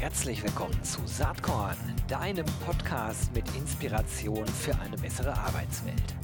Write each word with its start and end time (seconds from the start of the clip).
Herzlich 0.00 0.44
willkommen 0.44 0.80
zu 0.84 1.00
Saatkorn, 1.06 1.76
deinem 2.06 2.46
Podcast 2.64 3.34
mit 3.34 3.44
Inspiration 3.56 4.46
für 4.46 4.72
eine 4.78 4.96
bessere 4.96 5.32
Arbeitswelt. 5.36 6.14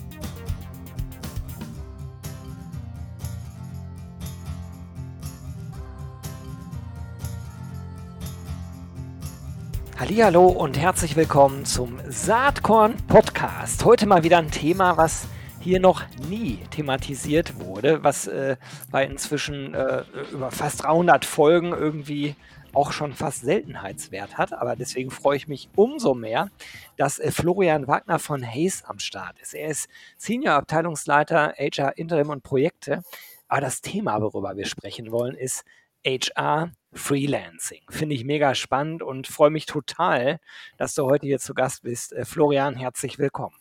Hallo 9.98 10.46
und 10.46 10.78
herzlich 10.78 11.16
willkommen 11.16 11.64
zum 11.64 11.98
Saatkorn 12.08 12.96
Podcast. 13.08 13.84
Heute 13.84 14.06
mal 14.06 14.22
wieder 14.22 14.38
ein 14.38 14.52
Thema, 14.52 14.96
was 14.96 15.26
hier 15.58 15.80
noch 15.80 16.04
nie 16.28 16.60
thematisiert 16.70 17.58
wurde, 17.58 18.04
was 18.04 18.28
äh, 18.28 18.56
bei 18.92 19.04
inzwischen 19.04 19.74
äh, 19.74 20.04
über 20.30 20.52
fast 20.52 20.84
300 20.84 21.24
Folgen 21.24 21.72
irgendwie 21.72 22.36
auch 22.74 22.92
schon 22.92 23.12
fast 23.12 23.40
Seltenheitswert 23.42 24.36
hat. 24.36 24.52
Aber 24.52 24.76
deswegen 24.76 25.10
freue 25.10 25.36
ich 25.36 25.48
mich 25.48 25.68
umso 25.76 26.14
mehr, 26.14 26.50
dass 26.96 27.18
äh, 27.18 27.30
Florian 27.30 27.86
Wagner 27.86 28.18
von 28.18 28.42
Hayes 28.42 28.84
am 28.84 28.98
Start 28.98 29.38
ist. 29.40 29.54
Er 29.54 29.68
ist 29.68 29.88
Senior 30.16 30.54
Abteilungsleiter 30.54 31.54
HR 31.58 31.96
Interim 31.96 32.30
und 32.30 32.42
Projekte. 32.42 33.02
Aber 33.48 33.60
das 33.60 33.80
Thema, 33.80 34.20
worüber 34.20 34.56
wir 34.56 34.66
sprechen 34.66 35.10
wollen, 35.12 35.36
ist 35.36 35.64
HR 36.06 36.72
Freelancing. 36.92 37.82
Finde 37.90 38.14
ich 38.14 38.24
mega 38.24 38.54
spannend 38.54 39.02
und 39.02 39.26
freue 39.26 39.50
mich 39.50 39.66
total, 39.66 40.38
dass 40.76 40.94
du 40.94 41.04
heute 41.04 41.26
hier 41.26 41.38
zu 41.38 41.54
Gast 41.54 41.82
bist. 41.82 42.12
Äh, 42.12 42.24
Florian, 42.24 42.76
herzlich 42.76 43.18
willkommen. 43.18 43.56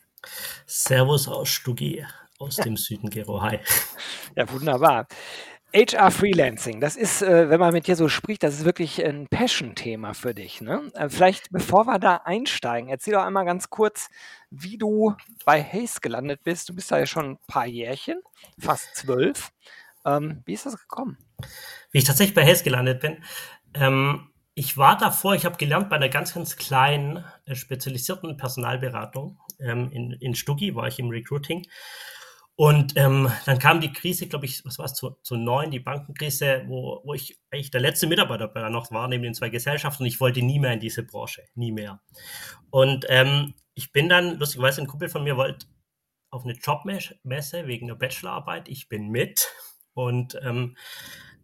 Servus 0.66 1.28
aus 1.28 1.48
Stuggi, 1.48 2.04
aus 2.38 2.56
dem 2.56 2.76
Süden, 2.76 3.10
Gero. 3.10 3.42
Hi. 3.42 3.60
Ja, 4.36 4.50
wunderbar. 4.50 5.06
HR 5.74 6.12
Freelancing, 6.12 6.80
das 6.80 6.94
ist, 6.94 7.20
äh, 7.20 7.50
wenn 7.50 7.58
man 7.58 7.72
mit 7.72 7.88
dir 7.88 7.96
so 7.96 8.08
spricht, 8.08 8.44
das 8.44 8.54
ist 8.54 8.64
wirklich 8.64 9.04
ein 9.04 9.26
Passion-Thema 9.26 10.14
für 10.14 10.32
dich. 10.32 10.60
Ne? 10.60 10.92
Äh, 10.94 11.08
vielleicht, 11.08 11.50
bevor 11.50 11.86
wir 11.86 11.98
da 11.98 12.18
einsteigen, 12.24 12.88
erzähl 12.88 13.14
doch 13.14 13.24
einmal 13.24 13.44
ganz 13.44 13.70
kurz, 13.70 14.08
wie 14.50 14.78
du 14.78 15.16
bei 15.44 15.60
Hayes 15.60 16.00
gelandet 16.00 16.44
bist. 16.44 16.68
Du 16.68 16.76
bist 16.76 16.92
da 16.92 16.98
ja 17.00 17.06
schon 17.06 17.32
ein 17.32 17.38
paar 17.48 17.66
Jährchen, 17.66 18.22
fast 18.56 18.94
zwölf. 18.94 19.50
Ähm, 20.06 20.42
wie 20.44 20.52
ist 20.52 20.64
das 20.64 20.78
gekommen? 20.78 21.18
Wie 21.90 21.98
ich 21.98 22.04
tatsächlich 22.04 22.36
bei 22.36 22.44
Hayes 22.44 22.62
gelandet 22.62 23.00
bin. 23.00 23.24
Ähm, 23.74 24.30
ich 24.54 24.76
war 24.76 24.96
davor, 24.96 25.34
ich 25.34 25.44
habe 25.44 25.56
gelernt 25.56 25.90
bei 25.90 25.96
einer 25.96 26.08
ganz, 26.08 26.34
ganz 26.34 26.56
kleinen, 26.56 27.24
äh, 27.46 27.56
spezialisierten 27.56 28.36
Personalberatung 28.36 29.40
ähm, 29.58 29.90
in, 29.90 30.12
in 30.12 30.36
Stuggi, 30.36 30.76
war 30.76 30.86
ich 30.86 31.00
im 31.00 31.08
Recruiting. 31.08 31.66
Und 32.56 32.96
ähm, 32.96 33.30
dann 33.46 33.58
kam 33.58 33.80
die 33.80 33.92
Krise, 33.92 34.28
glaube 34.28 34.46
ich, 34.46 34.64
was 34.64 34.78
war 34.78 34.84
es, 34.84 34.94
zu, 34.94 35.16
zu 35.22 35.36
neun, 35.36 35.72
die 35.72 35.80
Bankenkrise, 35.80 36.64
wo, 36.68 37.00
wo 37.04 37.14
ich 37.14 37.40
eigentlich 37.50 37.72
der 37.72 37.80
letzte 37.80 38.06
Mitarbeiter 38.06 38.46
bei 38.46 38.68
noch 38.68 38.92
war, 38.92 39.08
neben 39.08 39.24
den 39.24 39.34
zwei 39.34 39.48
Gesellschaften. 39.48 40.04
Und 40.04 40.08
ich 40.08 40.20
wollte 40.20 40.40
nie 40.40 40.60
mehr 40.60 40.72
in 40.72 40.80
diese 40.80 41.02
Branche, 41.02 41.42
nie 41.54 41.72
mehr. 41.72 42.00
Und 42.70 43.06
ähm, 43.08 43.54
ich 43.74 43.92
bin 43.92 44.08
dann, 44.08 44.38
lustigerweise, 44.38 44.80
ein 44.80 44.86
Kumpel 44.86 45.08
von 45.08 45.24
mir 45.24 45.36
wollte 45.36 45.66
auf 46.30 46.44
eine 46.44 46.54
Jobmesse 46.54 47.66
wegen 47.66 47.86
einer 47.86 47.98
Bachelorarbeit. 47.98 48.68
Ich 48.68 48.88
bin 48.88 49.08
mit. 49.08 49.48
Und 49.94 50.38
ähm, 50.42 50.76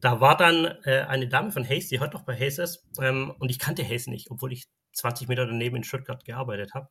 da 0.01 0.21
war 0.21 0.37
dann 0.37 0.65
äh, 0.85 1.03
eine 1.09 1.29
Dame 1.29 1.53
von 1.53 1.69
Hayes, 1.69 1.89
die 1.89 2.01
heute 2.01 2.15
noch 2.15 2.25
bei 2.25 2.35
Hayes 2.35 2.59
ist, 2.59 2.85
ähm, 3.01 3.33
und 3.39 3.51
ich 3.51 3.59
kannte 3.59 3.85
Hayes 3.85 4.07
nicht, 4.07 4.31
obwohl 4.31 4.53
ich 4.53 4.69
20 4.93 5.29
Meter 5.29 5.47
daneben 5.47 5.77
in 5.77 5.85
Stuttgart 5.85 6.25
gearbeitet 6.25 6.75
habe. 6.75 6.89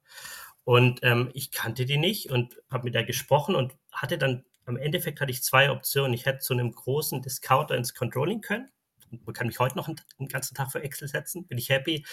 Und 0.69 0.99
ähm, 1.01 1.31
ich 1.33 1.49
kannte 1.49 1.87
die 1.87 1.97
nicht 1.97 2.29
und 2.29 2.61
habe 2.69 2.83
mit 2.83 2.93
der 2.93 3.03
gesprochen 3.03 3.55
und 3.55 3.73
hatte 3.91 4.19
dann, 4.19 4.45
am 4.65 4.77
Endeffekt 4.77 5.19
hatte 5.19 5.31
ich 5.31 5.41
zwei 5.41 5.71
Optionen. 5.71 6.13
Ich 6.13 6.27
hätte 6.27 6.41
zu 6.41 6.53
einem 6.53 6.71
großen 6.71 7.23
Discounter 7.23 7.75
ins 7.75 7.95
Controlling 7.95 8.41
können. 8.41 8.69
Man 9.09 9.33
kann 9.33 9.47
mich 9.47 9.57
heute 9.57 9.75
noch 9.75 9.87
einen, 9.87 10.27
ganzen 10.27 10.53
Tag 10.53 10.71
für 10.71 10.83
Excel 10.83 11.07
setzen, 11.07 11.47
bin 11.47 11.57
ich 11.57 11.69
happy. 11.69 12.05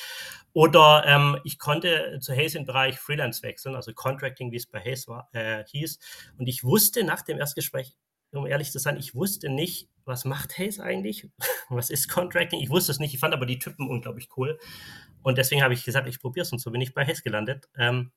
Oder 0.55 1.05
ähm, 1.07 1.37
ich 1.45 1.59
konnte 1.59 2.19
zu 2.23 2.33
Hayes 2.33 2.55
im 2.55 2.65
Bereich 2.65 2.99
Freelance 2.99 3.43
wechseln, 3.43 3.75
also 3.77 3.93
Contracting, 3.93 4.51
wie 4.53 4.57
es 4.57 4.65
bei 4.65 4.81
Hayes 4.81 5.07
war, 5.07 5.29
äh, 5.35 5.63
hieß. 5.67 5.99
Und 6.39 6.47
ich 6.47 6.65
wusste 6.65 7.05
nach 7.05 7.21
dem 7.21 7.39
Erstgespräch, 7.39 7.93
um 8.31 8.47
ehrlich 8.47 8.73
zu 8.73 8.79
sein, 8.79 8.97
ich 8.97 9.15
wusste 9.15 9.51
nicht, 9.51 9.91
was 10.07 10.25
macht 10.25 10.57
Hayes 10.57 10.81
eigentlich? 10.81 11.29
Was 11.69 11.91
ist 11.91 12.09
Contracting? 12.09 12.61
Ich 12.61 12.71
wusste 12.71 12.93
es 12.93 13.01
nicht. 13.01 13.13
Ich 13.13 13.19
fand 13.19 13.35
aber 13.35 13.45
die 13.45 13.59
Typen 13.59 13.89
unglaublich 13.89 14.29
cool. 14.37 14.57
Und 15.25 15.37
deswegen 15.37 15.65
habe 15.65 15.75
ich 15.75 15.85
gesagt, 15.85 16.07
ich 16.07 16.21
probiere 16.21 16.45
es 16.45 16.53
und 16.53 16.61
so 16.61 16.71
bin 16.71 16.81
ich 16.81 16.95
bei 16.95 17.05
Hayes 17.05 17.25
gelandet. 17.25 17.69
Ähm, 17.77 18.13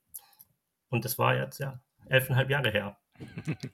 und 0.90 1.06
das 1.06 1.18
war 1.18 1.36
jetzt 1.36 1.60
ja 1.60 1.80
elfeinhalb 2.08 2.50
Jahre 2.50 2.72
her. 2.72 2.98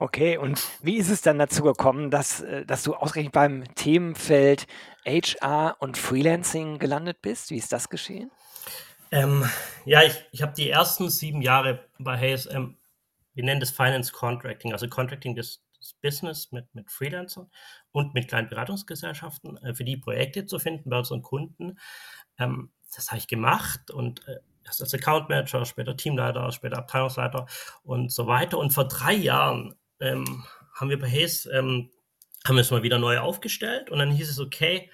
Okay, 0.00 0.36
und 0.36 0.60
wie 0.82 0.96
ist 0.96 1.10
es 1.10 1.22
dann 1.22 1.38
dazu 1.38 1.62
gekommen, 1.62 2.10
dass, 2.10 2.40
äh, 2.40 2.64
dass 2.64 2.82
du 2.82 2.94
ausgerechnet 2.94 3.32
beim 3.32 3.64
Themenfeld 3.74 4.66
HR 5.04 5.76
und 5.80 5.96
Freelancing 5.96 6.78
gelandet 6.78 7.22
bist? 7.22 7.50
Wie 7.50 7.56
ist 7.56 7.72
das 7.72 7.88
geschehen? 7.88 8.30
Ähm, 9.10 9.48
ja, 9.84 10.02
ich, 10.02 10.24
ich 10.32 10.42
habe 10.42 10.52
die 10.52 10.68
ersten 10.68 11.08
sieben 11.10 11.42
Jahre 11.42 11.88
bei 11.98 12.16
Hayes, 12.16 12.46
ähm, 12.50 12.76
wir 13.34 13.44
nennen 13.44 13.60
das 13.60 13.70
Finance 13.70 14.12
Contracting, 14.12 14.72
also 14.72 14.88
Contracting 14.88 15.34
des, 15.34 15.64
des 15.80 15.94
Business 15.94 16.52
mit, 16.52 16.72
mit 16.74 16.90
Freelancern 16.90 17.50
und 17.92 18.14
mit 18.14 18.28
kleinen 18.28 18.48
Beratungsgesellschaften 18.48 19.56
äh, 19.58 19.74
für 19.74 19.84
die 19.84 19.96
Projekte 19.96 20.46
zu 20.46 20.58
finden 20.58 20.90
bei 20.90 20.98
unseren 20.98 21.22
Kunden. 21.22 21.78
Ähm, 22.38 22.70
das 22.94 23.08
habe 23.08 23.18
ich 23.18 23.28
gemacht 23.28 23.90
und 23.90 24.26
äh, 24.28 24.38
erst 24.68 24.80
als 24.82 24.94
Account 24.94 25.28
Manager, 25.28 25.64
später 25.64 25.96
Teamleiter, 25.96 26.50
später 26.52 26.78
Abteilungsleiter 26.78 27.46
und 27.82 28.12
so 28.12 28.26
weiter. 28.26 28.58
Und 28.58 28.72
vor 28.72 28.86
drei 28.86 29.14
Jahren 29.14 29.74
ähm, 30.00 30.44
haben 30.74 30.90
wir 30.90 30.98
bei 30.98 31.10
Hayes, 31.10 31.46
ähm, 31.46 31.90
haben 32.46 32.56
wir 32.56 32.60
es 32.60 32.70
mal 32.70 32.82
wieder 32.82 32.98
neu 32.98 33.18
aufgestellt 33.18 33.90
und 33.90 33.98
dann 33.98 34.12
hieß 34.12 34.30
es, 34.30 34.38
okay, 34.38 34.90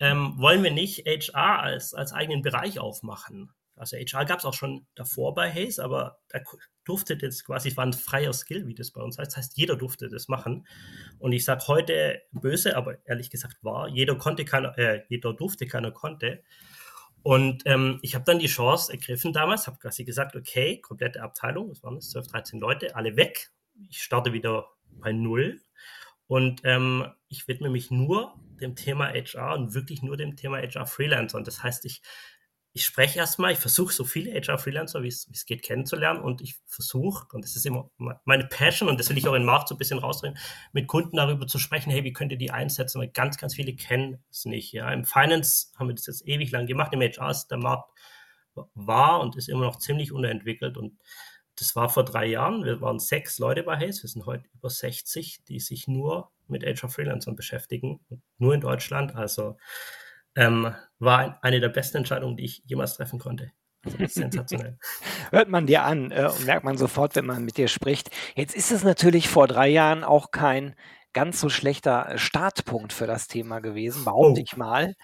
ähm, 0.00 0.34
wollen 0.36 0.62
wir 0.62 0.70
nicht 0.70 1.06
HR 1.06 1.60
als, 1.60 1.94
als 1.94 2.12
eigenen 2.12 2.42
Bereich 2.42 2.78
aufmachen? 2.78 3.52
Also 3.76 3.96
HR 3.96 4.26
gab 4.26 4.40
es 4.40 4.44
auch 4.44 4.52
schon 4.52 4.86
davor 4.94 5.34
bei 5.34 5.50
Hayes, 5.50 5.78
aber 5.78 6.18
da 6.28 6.40
durfte 6.84 7.16
das 7.16 7.44
quasi, 7.44 7.70
es 7.70 7.76
war 7.78 7.86
ein 7.86 7.94
freier 7.94 8.32
Skill, 8.34 8.66
wie 8.66 8.74
das 8.74 8.90
bei 8.90 9.00
uns 9.00 9.16
heißt. 9.16 9.32
Das 9.32 9.36
heißt, 9.38 9.56
jeder 9.56 9.76
durfte 9.76 10.10
das 10.10 10.28
machen. 10.28 10.66
Und 11.18 11.32
ich 11.32 11.46
sage 11.46 11.66
heute 11.66 12.20
böse, 12.30 12.76
aber 12.76 12.98
ehrlich 13.06 13.30
gesagt 13.30 13.64
war, 13.64 13.88
jeder 13.88 14.16
konnte, 14.16 14.44
keiner, 14.44 14.76
äh, 14.76 15.02
jeder 15.08 15.32
durfte, 15.32 15.66
keiner 15.66 15.92
konnte. 15.92 16.42
Und 17.22 17.62
ähm, 17.66 17.98
ich 18.02 18.14
habe 18.14 18.24
dann 18.24 18.38
die 18.38 18.46
Chance 18.46 18.92
ergriffen 18.92 19.32
damals, 19.32 19.66
habe 19.66 19.78
quasi 19.78 20.04
gesagt, 20.04 20.36
okay, 20.36 20.80
komplette 20.80 21.22
Abteilung, 21.22 21.68
das 21.68 21.82
waren 21.82 22.00
12, 22.00 22.28
13 22.28 22.60
Leute, 22.60 22.96
alle 22.96 23.16
weg. 23.16 23.50
Ich 23.88 24.02
starte 24.02 24.32
wieder 24.32 24.68
bei 24.92 25.12
Null. 25.12 25.60
Und 26.26 26.60
ähm, 26.64 27.06
ich 27.28 27.48
widme 27.48 27.70
mich 27.70 27.90
nur 27.90 28.34
dem 28.60 28.76
Thema 28.76 29.08
HR 29.08 29.54
und 29.54 29.74
wirklich 29.74 30.02
nur 30.02 30.16
dem 30.16 30.36
Thema 30.36 30.58
HR 30.58 30.86
Freelancer. 30.86 31.36
Und 31.36 31.46
das 31.46 31.62
heißt, 31.62 31.84
ich 31.84 32.02
ich 32.72 32.84
spreche 32.84 33.18
erstmal, 33.18 33.52
ich 33.52 33.58
versuche 33.58 33.92
so 33.92 34.04
viele 34.04 34.32
HR-Freelancer, 34.32 35.02
wie 35.02 35.08
es 35.08 35.44
geht, 35.46 35.62
kennenzulernen 35.62 36.20
und 36.20 36.40
ich 36.40 36.56
versuche, 36.66 37.26
und 37.32 37.44
das 37.44 37.56
ist 37.56 37.66
immer 37.66 37.90
meine 38.24 38.46
Passion 38.46 38.88
und 38.88 39.00
das 39.00 39.10
will 39.10 39.18
ich 39.18 39.26
auch 39.26 39.34
in 39.34 39.42
den 39.42 39.46
Markt 39.46 39.68
so 39.68 39.74
ein 39.74 39.78
bisschen 39.78 39.98
rausdrehen, 39.98 40.38
mit 40.72 40.86
Kunden 40.86 41.16
darüber 41.16 41.48
zu 41.48 41.58
sprechen, 41.58 41.90
hey, 41.90 42.04
wie 42.04 42.12
könnt 42.12 42.30
ihr 42.30 42.38
die 42.38 42.52
einsetzen, 42.52 43.00
weil 43.00 43.08
ganz, 43.08 43.38
ganz 43.38 43.56
viele 43.56 43.74
kennen 43.74 44.22
es 44.30 44.44
nicht. 44.44 44.72
Ja. 44.72 44.92
Im 44.92 45.04
Finance 45.04 45.72
haben 45.76 45.88
wir 45.88 45.96
das 45.96 46.06
jetzt 46.06 46.26
ewig 46.28 46.52
lang 46.52 46.66
gemacht, 46.66 46.92
im 46.92 47.00
HR 47.00 47.30
ist 47.30 47.48
der 47.48 47.58
Markt 47.58 47.90
war 48.74 49.20
und 49.20 49.36
ist 49.36 49.48
immer 49.48 49.64
noch 49.64 49.78
ziemlich 49.78 50.12
unterentwickelt 50.12 50.76
und 50.76 50.98
das 51.56 51.76
war 51.76 51.88
vor 51.88 52.04
drei 52.04 52.26
Jahren, 52.26 52.64
wir 52.64 52.80
waren 52.80 52.98
sechs 52.98 53.38
Leute 53.38 53.64
bei 53.64 53.76
Hayes, 53.76 54.02
wir 54.02 54.08
sind 54.08 54.26
heute 54.26 54.44
über 54.54 54.70
60, 54.70 55.44
die 55.44 55.60
sich 55.60 55.88
nur 55.88 56.30
mit 56.46 56.64
HR-Freelancern 56.64 57.36
beschäftigen, 57.36 58.00
nur 58.38 58.54
in 58.54 58.60
Deutschland, 58.60 59.14
also 59.14 59.56
ähm, 60.36 60.74
war 60.98 61.38
eine 61.42 61.60
der 61.60 61.68
besten 61.68 61.98
Entscheidungen, 61.98 62.36
die 62.36 62.44
ich 62.44 62.62
jemals 62.66 62.94
treffen 62.94 63.18
konnte. 63.18 63.52
Also 63.84 63.96
sensationell. 64.06 64.78
Hört 65.30 65.48
man 65.48 65.66
dir 65.66 65.84
an 65.84 66.10
äh, 66.10 66.26
und 66.26 66.44
merkt 66.44 66.64
man 66.64 66.76
sofort, 66.76 67.16
wenn 67.16 67.26
man 67.26 67.44
mit 67.44 67.56
dir 67.56 67.68
spricht. 67.68 68.10
Jetzt 68.34 68.54
ist 68.54 68.70
es 68.70 68.84
natürlich 68.84 69.28
vor 69.28 69.48
drei 69.48 69.68
Jahren 69.68 70.04
auch 70.04 70.30
kein 70.30 70.74
ganz 71.12 71.40
so 71.40 71.48
schlechter 71.48 72.12
Startpunkt 72.16 72.92
für 72.92 73.06
das 73.06 73.26
Thema 73.26 73.60
gewesen, 73.60 74.04
behaupte 74.04 74.40
oh. 74.40 74.44
ich 74.44 74.56
mal. 74.56 74.94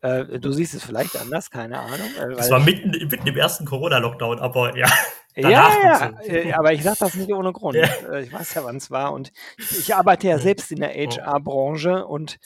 Äh, 0.00 0.40
du 0.40 0.50
siehst 0.50 0.74
es 0.74 0.82
vielleicht 0.82 1.16
anders, 1.16 1.50
keine 1.50 1.78
Ahnung. 1.78 2.08
Äh, 2.18 2.32
es 2.32 2.50
war 2.50 2.58
mitten, 2.58 2.90
mitten 2.90 3.26
im 3.26 3.36
ersten 3.36 3.64
Corona-Lockdown, 3.64 4.40
aber 4.40 4.76
ja. 4.76 4.88
Ja, 5.34 5.50
ja, 5.50 6.12
äh, 6.26 6.52
aber 6.52 6.72
ich 6.72 6.82
sage 6.82 6.98
das 7.00 7.14
nicht 7.14 7.32
ohne 7.32 7.52
Grund. 7.52 7.76
Ja. 7.82 7.86
Äh, 8.12 8.22
ich 8.24 8.32
weiß 8.32 8.54
ja, 8.54 8.64
wann 8.64 8.76
es 8.76 8.90
war. 8.90 9.12
Und 9.12 9.32
ich 9.58 9.94
arbeite 9.94 10.28
ja 10.28 10.38
selbst 10.38 10.70
in 10.70 10.80
der 10.80 10.90
HR-Branche 10.90 12.06
und 12.06 12.38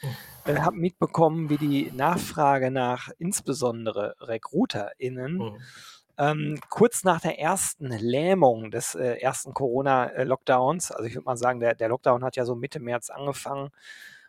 äh, 0.44 0.56
habe 0.56 0.76
mitbekommen, 0.76 1.50
wie 1.50 1.58
die 1.58 1.90
Nachfrage 1.92 2.70
nach 2.70 3.10
insbesondere 3.18 4.14
RecruiterInnen 4.20 5.38
mhm. 5.38 5.56
ähm, 6.18 6.60
kurz 6.68 7.02
nach 7.04 7.20
der 7.20 7.38
ersten 7.38 7.88
Lähmung 7.88 8.70
des 8.70 8.94
äh, 8.94 9.18
ersten 9.18 9.52
Corona-Lockdowns, 9.52 10.92
also 10.92 11.04
ich 11.04 11.14
würde 11.14 11.24
mal 11.24 11.36
sagen, 11.36 11.60
der, 11.60 11.74
der 11.74 11.88
Lockdown 11.88 12.22
hat 12.22 12.36
ja 12.36 12.44
so 12.44 12.54
Mitte 12.54 12.78
März 12.80 13.10
angefangen 13.10 13.70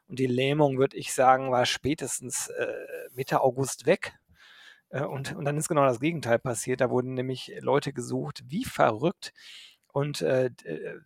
und 0.08 0.20
die 0.20 0.28
Lähmung, 0.28 0.78
würde 0.78 0.98
ich 0.98 1.14
sagen, 1.14 1.52
war 1.52 1.66
spätestens 1.66 2.48
äh, 2.48 2.68
Mitte 3.14 3.42
August 3.42 3.86
weg. 3.86 4.14
Äh, 4.90 5.04
und, 5.04 5.36
und 5.36 5.46
dann 5.46 5.58
ist 5.58 5.68
genau 5.68 5.86
das 5.86 6.00
Gegenteil 6.00 6.40
passiert. 6.40 6.82
Da 6.82 6.90
wurden 6.90 7.14
nämlich 7.14 7.52
Leute 7.60 7.94
gesucht, 7.94 8.44
wie 8.48 8.66
verrückt. 8.66 9.34
Und 9.92 10.22
äh, 10.22 10.48
äh 10.64 11.00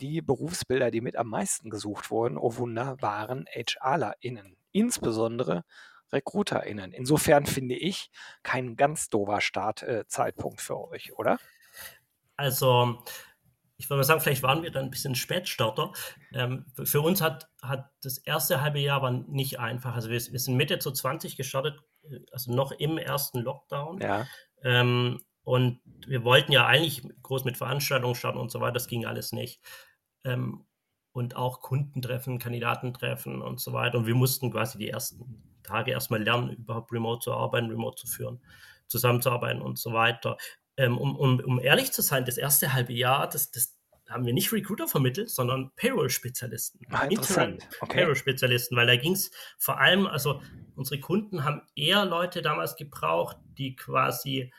die 0.00 0.22
Berufsbilder, 0.22 0.90
die 0.90 1.00
mit 1.00 1.16
am 1.16 1.28
meisten 1.28 1.70
gesucht 1.70 2.10
wurden, 2.10 2.36
oh 2.36 2.56
Wunder, 2.56 3.00
waren 3.00 3.46
HRlerInnen. 3.54 4.56
Insbesondere 4.72 5.64
RecruiterInnen. 6.12 6.92
Insofern 6.92 7.46
finde 7.46 7.76
ich 7.76 8.10
kein 8.42 8.76
ganz 8.76 9.08
doofer 9.08 9.40
Startzeitpunkt 9.40 10.60
äh, 10.60 10.62
für 10.62 10.88
euch, 10.88 11.12
oder? 11.16 11.38
Also, 12.36 13.04
ich 13.76 13.88
würde 13.88 13.98
mal 13.98 14.04
sagen, 14.04 14.20
vielleicht 14.20 14.42
waren 14.42 14.62
wir 14.62 14.70
dann 14.70 14.86
ein 14.86 14.90
bisschen 14.90 15.14
Spätstarter. 15.14 15.92
Ähm, 16.32 16.66
für 16.84 17.00
uns 17.00 17.20
hat, 17.20 17.48
hat 17.62 17.90
das 18.02 18.18
erste 18.18 18.60
halbe 18.60 18.78
Jahr 18.78 19.02
war 19.02 19.10
nicht 19.10 19.58
einfach. 19.58 19.94
Also 19.94 20.08
wir, 20.08 20.20
wir 20.20 20.40
sind 20.40 20.56
Mitte 20.56 20.78
zu 20.78 20.92
20 20.92 21.36
gestartet, 21.36 21.80
also 22.32 22.52
noch 22.52 22.72
im 22.72 22.98
ersten 22.98 23.40
Lockdown. 23.40 24.00
Ja. 24.00 24.26
Ähm, 24.62 25.20
und 25.44 25.80
wir 26.06 26.24
wollten 26.24 26.52
ja 26.52 26.66
eigentlich 26.66 27.06
groß 27.22 27.44
mit 27.44 27.56
Veranstaltungen 27.56 28.14
starten 28.14 28.38
und 28.38 28.50
so 28.50 28.60
weiter. 28.60 28.72
Das 28.72 28.88
ging 28.88 29.04
alles 29.04 29.32
nicht. 29.32 29.60
Ähm, 30.24 30.66
und 31.12 31.36
auch 31.36 31.60
Kunden 31.60 32.02
treffen, 32.02 32.38
Kandidaten 32.38 32.92
treffen 32.92 33.40
und 33.40 33.60
so 33.60 33.72
weiter. 33.72 33.98
Und 33.98 34.06
wir 34.06 34.14
mussten 34.14 34.50
quasi 34.50 34.78
die 34.78 34.88
ersten 34.88 35.42
Tage 35.62 35.92
erstmal 35.92 36.22
lernen, 36.22 36.50
überhaupt 36.50 36.92
remote 36.92 37.20
zu 37.20 37.32
arbeiten, 37.32 37.70
remote 37.70 37.96
zu 37.96 38.06
führen, 38.06 38.40
zusammenzuarbeiten 38.88 39.62
und 39.62 39.78
so 39.78 39.92
weiter. 39.92 40.36
Ähm, 40.76 40.98
um, 40.98 41.14
um, 41.16 41.38
um 41.40 41.60
ehrlich 41.60 41.92
zu 41.92 42.02
sein, 42.02 42.24
das 42.24 42.36
erste 42.36 42.72
halbe 42.72 42.92
Jahr, 42.92 43.28
das, 43.28 43.52
das 43.52 43.73
haben 44.08 44.26
wir 44.26 44.32
nicht 44.32 44.52
Recruiter 44.52 44.86
vermittelt, 44.86 45.30
sondern 45.30 45.70
Payroll-Spezialisten. 45.76 46.80
Ah, 46.90 47.04
interessant. 47.04 47.66
Okay. 47.80 47.98
Payroll-Spezialisten, 47.98 48.76
weil 48.76 48.86
da 48.86 48.96
ging 48.96 49.12
es 49.12 49.30
vor 49.58 49.80
allem, 49.80 50.06
also 50.06 50.42
unsere 50.76 51.00
Kunden 51.00 51.44
haben 51.44 51.62
eher 51.74 52.04
Leute 52.04 52.42
damals 52.42 52.76
gebraucht, 52.76 53.36
die 53.58 53.76
quasi 53.76 54.52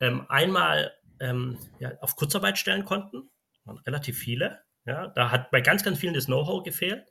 ähm, 0.00 0.26
einmal 0.28 0.92
ähm, 1.20 1.58
ja, 1.78 1.92
auf 2.00 2.16
Kurzarbeit 2.16 2.58
stellen 2.58 2.84
konnten, 2.84 3.30
waren 3.64 3.78
relativ 3.78 4.18
viele. 4.18 4.60
Ja, 4.84 5.06
da 5.08 5.30
hat 5.30 5.52
bei 5.52 5.60
ganz, 5.60 5.84
ganz 5.84 6.00
vielen 6.00 6.14
das 6.14 6.26
Know-how 6.26 6.64
gefehlt. 6.64 7.08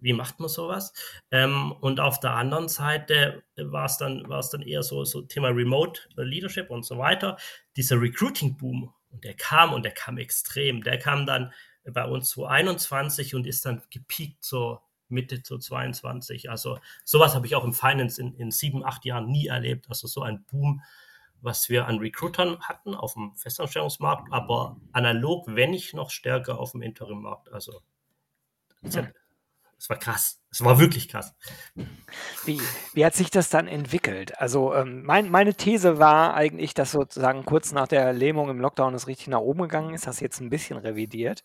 Wie 0.00 0.14
macht 0.14 0.40
man 0.40 0.48
sowas? 0.48 0.94
Ähm, 1.30 1.72
und 1.72 2.00
auf 2.00 2.18
der 2.18 2.32
anderen 2.32 2.68
Seite 2.68 3.42
war 3.56 3.84
es 3.84 3.98
dann, 3.98 4.26
dann 4.26 4.62
eher 4.62 4.82
so, 4.82 5.04
so 5.04 5.20
Thema 5.22 5.48
Remote 5.48 6.00
Leadership 6.16 6.70
und 6.70 6.86
so 6.86 6.96
weiter. 6.96 7.36
Dieser 7.76 8.00
Recruiting-Boom, 8.00 8.94
und 9.10 9.24
der 9.24 9.34
kam 9.34 9.72
und 9.72 9.84
der 9.84 9.92
kam 9.92 10.18
extrem. 10.18 10.82
Der 10.82 10.98
kam 10.98 11.26
dann 11.26 11.52
bei 11.84 12.04
uns 12.04 12.30
2021 12.30 13.34
und 13.34 13.46
ist 13.46 13.64
dann 13.66 13.82
gepiekt 13.90 14.44
so 14.44 14.80
Mitte 15.08 15.42
zu 15.42 15.58
22. 15.58 16.50
Also 16.50 16.78
sowas 17.04 17.34
habe 17.34 17.46
ich 17.46 17.56
auch 17.56 17.64
im 17.64 17.72
Finance 17.72 18.20
in, 18.20 18.34
in 18.34 18.50
sieben, 18.50 18.84
acht 18.84 19.04
Jahren 19.04 19.26
nie 19.26 19.48
erlebt. 19.48 19.86
Also 19.88 20.06
so 20.06 20.22
ein 20.22 20.44
Boom 20.44 20.82
was 21.42 21.68
wir 21.68 21.86
an 21.86 21.98
Recruitern 21.98 22.60
hatten 22.60 22.94
auf 22.94 23.14
dem 23.14 23.34
Festanstellungsmarkt, 23.34 24.32
aber 24.32 24.76
analog, 24.92 25.46
wenn 25.48 25.70
nicht 25.70 25.94
noch 25.94 26.10
stärker 26.10 26.58
auf 26.58 26.72
dem 26.72 26.82
Interim-Markt. 26.82 27.50
Also 27.52 27.80
es 29.80 29.88
war 29.88 29.98
krass. 29.98 30.38
Es 30.50 30.62
war 30.62 30.78
wirklich 30.78 31.08
krass. 31.08 31.34
Wie, 32.44 32.60
wie 32.92 33.04
hat 33.04 33.14
sich 33.14 33.30
das 33.30 33.48
dann 33.48 33.66
entwickelt? 33.66 34.38
Also 34.38 34.74
ähm, 34.74 35.04
mein, 35.04 35.30
meine 35.30 35.54
These 35.54 35.98
war 35.98 36.34
eigentlich, 36.34 36.74
dass 36.74 36.92
sozusagen 36.92 37.46
kurz 37.46 37.72
nach 37.72 37.88
der 37.88 38.12
Lähmung 38.12 38.50
im 38.50 38.60
Lockdown 38.60 38.92
es 38.92 39.06
richtig 39.06 39.28
nach 39.28 39.40
oben 39.40 39.62
gegangen 39.62 39.94
ist. 39.94 40.06
Das 40.06 40.20
jetzt 40.20 40.38
ein 40.40 40.50
bisschen 40.50 40.76
revidiert. 40.76 41.44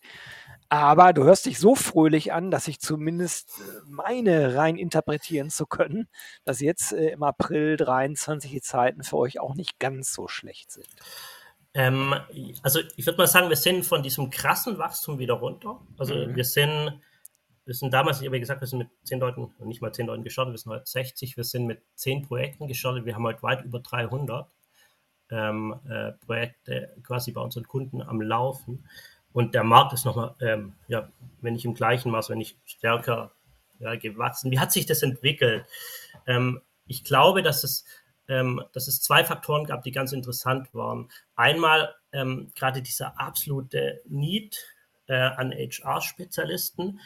Aber 0.68 1.14
du 1.14 1.24
hörst 1.24 1.46
dich 1.46 1.58
so 1.58 1.74
fröhlich 1.74 2.34
an, 2.34 2.50
dass 2.50 2.68
ich 2.68 2.78
zumindest 2.78 3.58
äh, 3.58 3.62
meine 3.86 4.54
rein 4.54 4.76
interpretieren 4.76 5.48
zu 5.48 5.64
können, 5.64 6.06
dass 6.44 6.60
jetzt 6.60 6.92
äh, 6.92 7.12
im 7.12 7.22
April 7.22 7.78
23 7.78 8.50
die 8.50 8.60
Zeiten 8.60 9.02
für 9.02 9.16
euch 9.16 9.40
auch 9.40 9.54
nicht 9.54 9.78
ganz 9.78 10.12
so 10.12 10.28
schlecht 10.28 10.70
sind. 10.72 10.88
Ähm, 11.72 12.14
also 12.62 12.80
ich 12.96 13.06
würde 13.06 13.18
mal 13.18 13.26
sagen, 13.26 13.48
wir 13.48 13.56
sind 13.56 13.86
von 13.86 14.02
diesem 14.02 14.28
krassen 14.28 14.76
Wachstum 14.78 15.18
wieder 15.18 15.34
runter. 15.34 15.80
Also 15.96 16.14
mhm. 16.14 16.34
wir 16.36 16.44
sind, 16.44 17.00
wir 17.66 17.74
sind 17.74 17.92
damals, 17.92 18.20
ich 18.20 18.26
habe 18.26 18.36
ja 18.36 18.40
gesagt, 18.40 18.60
wir 18.60 18.68
sind 18.68 18.78
mit 18.78 18.88
zehn 19.02 19.18
Leuten, 19.18 19.52
nicht 19.58 19.82
mal 19.82 19.92
zehn 19.92 20.06
Leuten 20.06 20.22
gestartet, 20.22 20.54
wir 20.54 20.58
sind 20.58 20.72
heute 20.72 20.86
60, 20.86 21.36
wir 21.36 21.44
sind 21.44 21.66
mit 21.66 21.82
zehn 21.96 22.22
Projekten 22.22 22.68
gestartet, 22.68 23.04
wir 23.04 23.14
haben 23.16 23.24
heute 23.24 23.42
weit 23.42 23.64
über 23.64 23.80
300 23.80 24.48
ähm, 25.30 25.74
äh, 25.88 26.12
Projekte 26.12 26.94
quasi 27.02 27.32
bei 27.32 27.40
unseren 27.40 27.66
Kunden 27.66 28.00
am 28.02 28.22
Laufen. 28.22 28.88
Und 29.32 29.54
der 29.54 29.64
Markt 29.64 29.92
ist 29.92 30.04
nochmal, 30.04 30.36
ähm, 30.40 30.74
ja, 30.86 31.10
wenn 31.40 31.54
nicht 31.54 31.64
im 31.64 31.74
gleichen 31.74 32.12
Maß, 32.12 32.30
wenn 32.30 32.38
nicht 32.38 32.56
stärker 32.64 33.32
ja, 33.80 33.96
gewachsen. 33.96 34.52
Wie 34.52 34.60
hat 34.60 34.72
sich 34.72 34.86
das 34.86 35.02
entwickelt? 35.02 35.66
Ähm, 36.26 36.62
ich 36.86 37.02
glaube, 37.02 37.42
dass 37.42 37.64
es, 37.64 37.84
ähm, 38.28 38.62
dass 38.72 38.86
es 38.86 39.02
zwei 39.02 39.24
Faktoren 39.24 39.64
gab, 39.64 39.82
die 39.82 39.92
ganz 39.92 40.12
interessant 40.12 40.72
waren. 40.72 41.10
Einmal 41.34 41.94
ähm, 42.12 42.52
gerade 42.54 42.80
dieser 42.80 43.20
absolute 43.20 44.00
Need 44.06 44.56
äh, 45.08 45.16
an 45.16 45.52
HR-Spezialisten, 45.52 47.00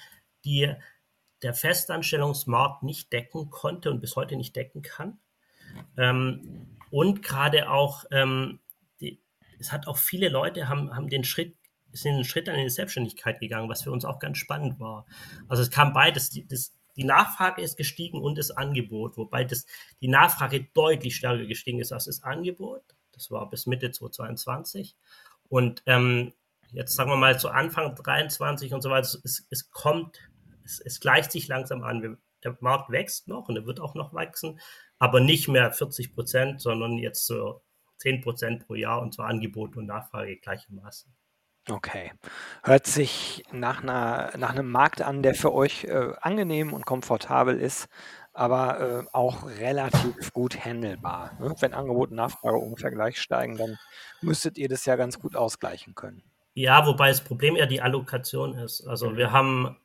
die 0.45 0.73
der 1.43 1.55
Festanstellungsmarkt 1.55 2.83
nicht 2.83 3.13
decken 3.13 3.51
konnte 3.51 3.91
und 3.91 4.01
bis 4.01 4.17
heute 4.17 4.37
nicht 4.37 4.55
decken 4.57 4.83
kann. 4.83 5.19
Ähm, 5.97 6.77
und 6.91 7.23
gerade 7.23 7.71
auch, 7.71 8.05
ähm, 8.11 8.61
die, 9.01 9.23
es 9.59 9.73
hat 9.73 9.87
auch 9.87 9.97
viele 9.97 10.29
Leute 10.29 10.69
haben, 10.69 10.95
haben 10.95 11.09
den 11.09 11.25
Schritt 11.25 11.57
sind 11.93 12.15
einen 12.15 12.25
Schritt 12.25 12.49
in 12.49 12.55
die 12.55 12.71
Selbstständigkeit 12.71 13.41
gegangen, 13.41 13.69
was 13.69 13.83
für 13.83 13.91
uns 13.91 14.05
auch 14.05 14.19
ganz 14.19 14.39
spannend 14.39 14.79
war. 14.79 15.07
Also 15.49 15.63
es 15.63 15.71
kam 15.71 15.93
beides, 15.93 16.31
die, 16.31 16.47
das, 16.47 16.73
die 16.97 17.05
Nachfrage 17.05 17.63
ist 17.63 17.77
gestiegen 17.77 18.21
und 18.21 18.39
das 18.39 18.51
Angebot, 18.51 19.17
wobei 19.17 19.45
das, 19.45 19.67
die 20.01 20.09
Nachfrage 20.09 20.69
deutlich 20.75 21.17
stärker 21.17 21.47
gestiegen 21.47 21.81
ist 21.81 21.93
als 21.93 22.05
das 22.05 22.23
Angebot. 22.23 22.83
Das 23.13 23.31
war 23.31 23.49
bis 23.51 23.67
Mitte 23.67 23.91
2022. 23.91 24.97
Und 25.49 25.83
ähm, 25.87 26.33
jetzt 26.73 26.95
sagen 26.95 27.11
wir 27.11 27.17
mal 27.17 27.39
zu 27.39 27.49
Anfang 27.49 27.95
23 27.95 28.73
und 28.73 28.83
so 28.83 28.91
weiter, 28.91 29.09
es, 29.25 29.47
es 29.51 29.71
kommt, 29.71 30.19
es, 30.71 30.81
es 30.81 31.01
gleicht 31.01 31.33
sich 31.33 31.49
langsam 31.49 31.83
an. 31.83 32.19
Der 32.45 32.57
Markt 32.61 32.91
wächst 32.91 33.29
noch 33.29 33.49
und 33.49 33.57
er 33.57 33.67
wird 33.67 33.81
auch 33.81 33.95
noch 33.95 34.15
wachsen, 34.15 34.61
aber 34.99 35.21
nicht 35.21 35.49
mehr 35.49 35.73
40 35.73 36.15
Prozent, 36.15 36.61
sondern 36.61 36.99
jetzt 36.99 37.27
so 37.27 37.63
10 37.99 38.21
Prozent 38.23 38.67
pro 38.67 38.75
Jahr 38.75 39.03
und 39.03 39.15
zwar 39.15 39.29
Angebot 39.29 39.77
und 39.77 39.87
Nachfrage 39.87 40.37
gleichermaßen. 40.37 41.13
Okay. 41.69 42.13
Hört 42.65 42.87
sich 42.87 43.45
nach 43.53 43.83
'ner 43.83 44.33
nach 44.39 44.55
'nem 44.55 44.71
Markt 44.71 45.03
an, 45.03 45.23
der 45.23 45.35
für 45.35 45.53
euch, 45.53 45.85
äh, 45.85 46.13
angenehm 46.21 46.73
und 46.73 46.87
komfortabel 46.87 47.59
ist, 47.61 47.89
aber, 48.33 48.81
äh, 49.05 49.07
auch 49.13 49.45
relativ 49.47 50.33
gut 50.33 50.65
handelbar, 50.65 51.33
ne? 51.39 51.55
Wenn 51.61 51.75
Angebot 51.75 52.11
und 52.11 52.17
Nachfrage 52.17 52.57
ungefähr 52.57 52.91
gleich 52.91 53.21
steigen, 53.21 53.57
dann 53.59 53.77
müsstet 54.21 54.57
ihr 54.59 54.69
das 54.69 54.87
ja 54.87 54.97
ganz 54.97 55.19
gut 55.19 55.37
ausgleichen 55.37 55.95
können. 55.95 56.23
Ja, 56.55 56.87
wobei 56.87 57.09
das 57.09 57.23
Problem 57.23 57.57
eher 57.57 57.67
die 57.67 57.81
Allokation 57.81 58.55
ist. 58.55 58.87
Also, 58.87 59.17
wir 59.17 59.29
mhm. 59.29 59.33
haben 59.33 59.77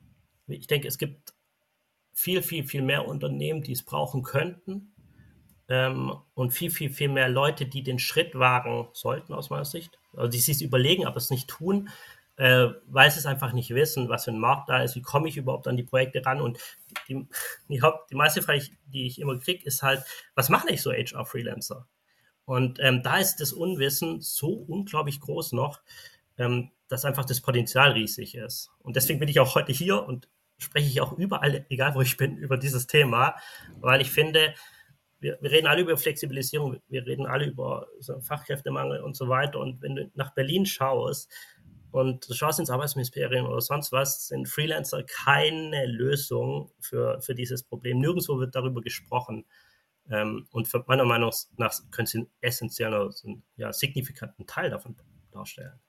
ich 0.47 0.67
denke, 0.67 0.87
es 0.87 0.97
gibt 0.97 1.33
viel, 2.13 2.41
viel, 2.41 2.63
viel 2.63 2.81
mehr 2.81 3.07
Unternehmen, 3.07 3.61
die 3.61 3.73
es 3.73 3.83
brauchen 3.83 4.23
könnten, 4.23 4.95
ähm, 5.67 6.15
und 6.33 6.51
viel, 6.51 6.69
viel, 6.69 6.89
viel 6.89 7.09
mehr 7.09 7.29
Leute, 7.29 7.65
die 7.65 7.83
den 7.83 7.99
Schritt 7.99 8.37
wagen 8.37 8.87
sollten, 8.93 9.33
aus 9.33 9.49
meiner 9.49 9.65
Sicht. 9.65 9.97
Also 10.13 10.29
die 10.29 10.39
sich 10.39 10.61
überlegen, 10.61 11.05
aber 11.05 11.17
es 11.17 11.31
nicht 11.31 11.47
tun, 11.47 11.89
äh, 12.37 12.67
weil 12.87 13.09
sie 13.11 13.19
es 13.19 13.25
einfach 13.25 13.53
nicht 13.53 13.71
wissen, 13.71 14.09
was 14.09 14.25
für 14.25 14.31
ein 14.31 14.39
Markt 14.39 14.69
da 14.69 14.83
ist, 14.83 14.95
wie 14.95 15.01
komme 15.01 15.27
ich 15.27 15.37
überhaupt 15.37 15.67
an 15.67 15.77
die 15.77 15.83
Projekte 15.83 16.25
ran. 16.25 16.41
Und 16.41 16.59
die, 17.07 17.27
die, 17.69 17.81
Haupt, 17.81 18.11
die 18.11 18.15
meiste 18.15 18.41
Frage, 18.41 18.67
die 18.87 19.07
ich 19.07 19.19
immer 19.19 19.37
kriege, 19.39 19.65
ist 19.65 19.81
halt, 19.81 20.03
was 20.35 20.49
mache 20.49 20.69
ich 20.71 20.81
so 20.81 20.91
HR-Freelancer? 20.91 21.87
Und 22.45 22.79
ähm, 22.79 23.01
da 23.01 23.17
ist 23.17 23.37
das 23.37 23.53
Unwissen 23.53 24.21
so 24.21 24.49
unglaublich 24.49 25.19
groß 25.19 25.53
noch, 25.53 25.81
ähm, 26.37 26.69
dass 26.87 27.05
einfach 27.05 27.25
das 27.25 27.41
Potenzial 27.41 27.93
riesig 27.93 28.35
ist. 28.35 28.69
Und 28.79 28.95
deswegen 28.95 29.19
bin 29.19 29.29
ich 29.29 29.39
auch 29.39 29.55
heute 29.55 29.71
hier 29.71 30.03
und 30.03 30.27
spreche 30.57 30.87
ich 30.87 31.01
auch 31.01 31.13
überall, 31.17 31.65
egal 31.69 31.95
wo 31.95 32.01
ich 32.01 32.17
bin, 32.17 32.37
über 32.37 32.57
dieses 32.57 32.87
Thema, 32.87 33.35
weil 33.79 34.01
ich 34.01 34.11
finde, 34.11 34.53
wir, 35.19 35.37
wir, 35.41 35.51
reden 35.51 35.67
alle 35.67 35.81
über 35.81 35.97
Flexibilisierung, 35.97 36.81
wir 36.87 37.05
reden 37.05 37.25
alle 37.25 37.45
über 37.45 37.87
so 37.99 38.19
Fachkräftemangel 38.21 39.01
und 39.01 39.15
so 39.15 39.27
weiter. 39.27 39.59
Und 39.59 39.81
wenn 39.81 39.95
du 39.95 40.11
nach 40.13 40.33
Berlin 40.33 40.65
schaust 40.65 41.31
und 41.91 42.29
du 42.29 42.33
schaust 42.33 42.59
ins 42.59 42.69
Arbeitsministerium 42.69 43.47
oder 43.47 43.61
sonst 43.61 43.91
was, 43.91 44.27
sind 44.27 44.47
Freelancer 44.47 45.03
keine 45.03 45.85
Lösung 45.85 46.71
für, 46.79 47.21
für 47.21 47.35
dieses 47.35 47.63
Problem. 47.63 47.99
Nirgendwo 47.99 48.39
wird 48.39 48.55
darüber 48.55 48.81
gesprochen. 48.81 49.45
Ähm, 50.09 50.47
und 50.51 50.67
für 50.67 50.83
meiner 50.87 51.05
Meinung 51.05 51.31
nach 51.57 51.73
können 51.91 52.05
sie 52.05 52.19
einen 52.19 52.29
essentiellen, 52.41 53.11
ja, 53.55 53.73
signifikanten 53.73 54.45
Teil 54.45 54.69
davon 54.69 54.95
darstellen. 55.31 55.79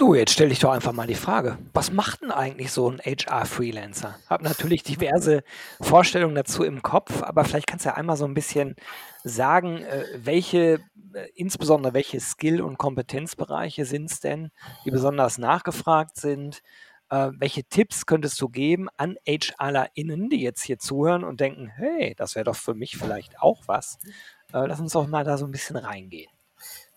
Du, 0.00 0.14
jetzt 0.14 0.32
stelle 0.32 0.50
ich 0.50 0.60
doch 0.60 0.70
einfach 0.70 0.92
mal 0.92 1.06
die 1.06 1.14
Frage, 1.14 1.58
was 1.74 1.92
macht 1.92 2.22
denn 2.22 2.30
eigentlich 2.30 2.72
so 2.72 2.90
ein 2.90 3.00
HR-Freelancer? 3.00 4.18
Habe 4.30 4.44
natürlich 4.44 4.82
diverse 4.82 5.44
Vorstellungen 5.78 6.34
dazu 6.34 6.64
im 6.64 6.80
Kopf, 6.80 7.22
aber 7.22 7.44
vielleicht 7.44 7.66
kannst 7.66 7.84
du 7.84 7.90
ja 7.90 7.96
einmal 7.96 8.16
so 8.16 8.24
ein 8.24 8.32
bisschen 8.32 8.76
sagen, 9.24 9.82
äh, 9.82 10.06
welche, 10.16 10.80
äh, 11.12 11.26
insbesondere 11.34 11.92
welche 11.92 12.18
Skill- 12.18 12.62
und 12.62 12.78
Kompetenzbereiche 12.78 13.84
sind 13.84 14.10
es 14.10 14.20
denn, 14.20 14.50
die 14.86 14.90
besonders 14.90 15.36
nachgefragt 15.36 16.16
sind? 16.16 16.62
Äh, 17.10 17.32
welche 17.36 17.64
Tipps 17.64 18.06
könntest 18.06 18.40
du 18.40 18.48
geben 18.48 18.88
an 18.96 19.16
HRlerInnen, 19.26 20.30
die 20.30 20.40
jetzt 20.40 20.62
hier 20.62 20.78
zuhören 20.78 21.24
und 21.24 21.40
denken, 21.40 21.68
hey, 21.76 22.14
das 22.16 22.36
wäre 22.36 22.44
doch 22.44 22.56
für 22.56 22.72
mich 22.72 22.96
vielleicht 22.96 23.38
auch 23.38 23.64
was? 23.66 23.98
lass 24.52 24.80
uns 24.80 24.94
doch 24.94 25.06
mal 25.06 25.24
da 25.24 25.36
so 25.36 25.44
ein 25.44 25.52
bisschen 25.52 25.76
reingehen. 25.76 26.30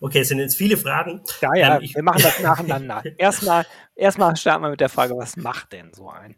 Okay, 0.03 0.19
es 0.19 0.27
sind 0.27 0.39
jetzt 0.39 0.57
viele 0.57 0.75
Fragen. 0.75 1.21
Ja, 1.39 1.55
ja, 1.55 1.79
ähm, 1.79 1.89
wir 1.93 2.03
machen 2.03 2.21
das 2.21 2.37
nacheinander. 2.41 3.01
erstmal, 3.17 3.65
erstmal 3.95 4.35
starten 4.35 4.63
wir 4.63 4.69
mit 4.71 4.81
der 4.81 4.89
Frage, 4.89 5.15
was 5.15 5.37
macht 5.37 5.71
denn 5.71 5.93
so 5.93 6.09
ein 6.09 6.35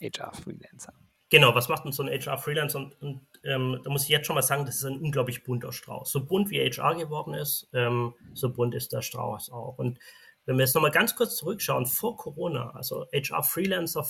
HR-Freelancer? 0.00 0.92
Genau, 1.28 1.52
was 1.52 1.68
macht 1.68 1.84
denn 1.84 1.90
so 1.90 2.04
ein 2.04 2.08
HR-Freelancer? 2.10 2.78
Und, 2.78 3.02
und 3.02 3.26
ähm, 3.42 3.80
da 3.82 3.90
muss 3.90 4.04
ich 4.04 4.08
jetzt 4.10 4.28
schon 4.28 4.36
mal 4.36 4.42
sagen, 4.42 4.66
das 4.66 4.76
ist 4.76 4.84
ein 4.84 5.00
unglaublich 5.00 5.42
bunter 5.42 5.72
Strauß. 5.72 6.12
So 6.12 6.24
bunt 6.24 6.50
wie 6.50 6.60
HR 6.60 6.94
geworden 6.94 7.34
ist, 7.34 7.68
ähm, 7.72 8.14
so 8.34 8.52
bunt 8.52 8.72
ist 8.76 8.92
der 8.92 9.02
Strauß 9.02 9.50
auch. 9.50 9.78
Und 9.78 9.98
wenn 10.46 10.56
wir 10.56 10.64
jetzt 10.64 10.76
nochmal 10.76 10.92
ganz 10.92 11.16
kurz 11.16 11.34
zurückschauen, 11.34 11.86
vor 11.86 12.16
Corona, 12.16 12.70
also 12.70 13.04
HR-Freelancer, 13.12 14.04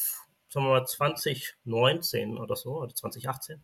sagen 0.50 0.66
wir 0.66 0.80
mal 0.80 0.84
2019 0.84 2.36
oder 2.36 2.56
so, 2.56 2.82
oder 2.82 2.94
2018, 2.94 3.62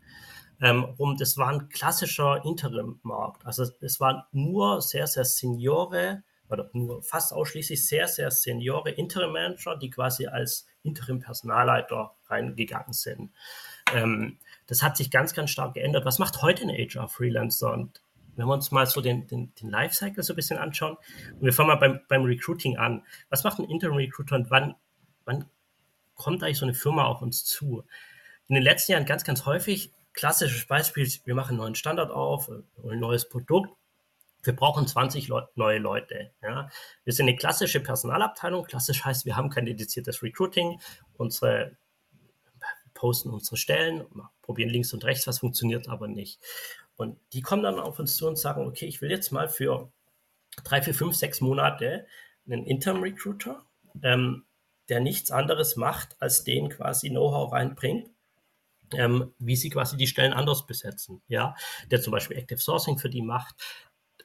ähm, 0.61 0.95
das 1.19 1.37
war 1.37 1.49
ein 1.49 1.69
klassischer 1.69 2.45
Interim-Markt. 2.45 3.45
Also 3.45 3.65
es 3.81 4.01
waren 4.01 4.23
nur 4.33 4.81
sehr, 4.83 5.07
sehr 5.07 5.25
Seniore, 5.25 6.23
oder 6.49 6.71
nur 6.73 7.03
fast 7.03 7.33
ausschließlich 7.33 7.87
sehr, 7.87 8.09
sehr 8.09 8.31
Seniore 8.31 8.91
Interim-Manager, 8.91 9.77
die 9.77 9.91
quasi 9.91 10.27
als 10.27 10.67
Interim-Personalleiter 10.83 12.15
reingegangen 12.29 12.93
sind. 12.93 13.31
Ähm, 13.93 14.39
das 14.67 14.83
hat 14.83 14.97
sich 14.97 15.11
ganz, 15.11 15.35
ganz 15.35 15.51
stark 15.51 15.75
geändert. 15.75 16.05
Was 16.05 16.19
macht 16.19 16.43
heute 16.43 16.63
ein 16.63 16.71
HR-Freelancer? 16.71 17.73
Und 17.73 18.03
wenn 18.37 18.47
wir 18.47 18.55
uns 18.55 18.71
mal 18.71 18.87
so 18.87 19.01
den, 19.01 19.27
den, 19.27 19.55
den 19.55 19.71
Lifecycle 19.71 20.23
so 20.23 20.33
ein 20.33 20.37
bisschen 20.37 20.59
anschauen, 20.59 20.97
und 21.33 21.43
wir 21.43 21.53
fangen 21.53 21.69
mal 21.69 21.77
beim, 21.77 22.01
beim 22.09 22.25
Recruiting 22.25 22.77
an. 22.77 23.03
Was 23.31 23.45
macht 23.45 23.59
ein 23.59 23.69
Interim-Recruiter 23.69 24.37
und 24.37 24.51
wann, 24.51 24.75
wann 25.25 25.47
kommt 26.15 26.43
eigentlich 26.43 26.59
so 26.59 26.67
eine 26.67 26.75
Firma 26.75 27.05
auf 27.05 27.23
uns 27.23 27.45
zu? 27.45 27.85
In 28.49 28.55
den 28.55 28.65
letzten 28.65 28.93
Jahren 28.93 29.07
ganz, 29.07 29.25
ganz 29.25 29.47
häufig, 29.47 29.91
klassisches 30.15 30.67
Beispiel, 30.67 31.07
wir 31.25 31.35
machen 31.35 31.51
einen 31.51 31.59
neuen 31.59 31.75
Standard 31.75 32.11
auf, 32.11 32.49
ein 32.49 33.01
neues 33.01 33.29
Produkt, 33.29 33.71
wir 34.43 34.55
brauchen 34.55 34.87
20 34.87 35.29
Le 35.29 35.49
neue 35.55 35.79
Leute. 35.79 36.31
Ja. 36.43 36.69
Wir 37.05 37.13
sind 37.13 37.29
eine 37.29 37.37
klassische 37.37 37.81
Personalabteilung. 37.81 38.65
Klassisch 38.65 39.03
heißt, 39.03 39.25
wir 39.25 39.37
haben 39.37 39.49
kein 39.49 39.65
dediziertes 39.65 40.23
Recruiting. 40.23 40.81
Unsere 41.17 41.79
posten 42.95 43.31
unsere 43.31 43.57
Stellen, 43.57 44.07
probieren 44.41 44.71
links 44.71 44.93
und 44.95 45.05
rechts, 45.05 45.27
was 45.27 45.41
funktioniert 45.41 45.89
aber 45.89 46.09
nicht. 46.09 46.41
Und 46.97 47.19
die 47.33 47.43
kommen 47.43 47.63
dann 47.63 47.81
auf 47.81 47.99
uns 47.99 48.17
zu 48.17 48.27
und 48.27 48.39
sagen, 48.39 48.67
okay, 48.67 48.87
ich 48.87 49.03
will 49.03 49.11
jetzt 49.11 49.33
mal 49.33 49.49
für 49.49 49.91
drei, 50.63 50.81
vier, 50.81 50.95
fünf, 50.95 51.17
sechs 51.17 51.41
Monate 51.41 52.07
einen 52.47 52.65
Interim-Recruiter, 52.65 53.65
ähm, 54.03 54.45
der 54.89 55.01
nichts 55.01 55.31
anderes 55.31 55.77
macht, 55.77 56.17
als 56.21 56.45
den 56.45 56.69
quasi 56.69 57.11
Know-how 57.11 57.53
reinbringt, 57.53 58.11
ähm, 58.95 59.35
wie 59.39 59.57
sie 59.57 59.71
quasi 59.71 59.97
die 59.97 60.07
Stellen 60.07 60.33
anders 60.33 60.67
besetzen. 60.67 61.23
Ja, 61.29 61.55
der 61.91 62.01
zum 62.01 62.13
Beispiel 62.13 62.37
Active 62.37 62.61
Sourcing 62.61 62.99
für 62.99 63.11
die 63.11 63.23
macht 63.23 63.57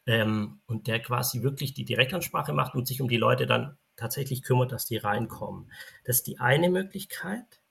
ähm, 0.05 0.61
und 0.65 0.87
der 0.87 0.99
quasi 0.99 1.43
wirklich 1.43 1.73
die 1.73 1.85
Direktansprache 1.85 2.53
macht 2.53 2.75
und 2.75 2.87
sich 2.87 3.01
um 3.01 3.07
die 3.07 3.17
Leute 3.17 3.45
dann 3.45 3.77
tatsächlich 3.95 4.43
kümmert, 4.43 4.71
dass 4.71 4.85
die 4.85 4.97
reinkommen. 4.97 5.71
Das 6.05 6.17
ist 6.17 6.27
die 6.27 6.39
eine 6.39 6.69
Möglichkeit. 6.69 7.61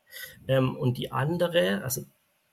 Ähm, 0.46 0.76
und 0.76 0.98
die 0.98 1.12
andere, 1.12 1.82
also 1.82 2.02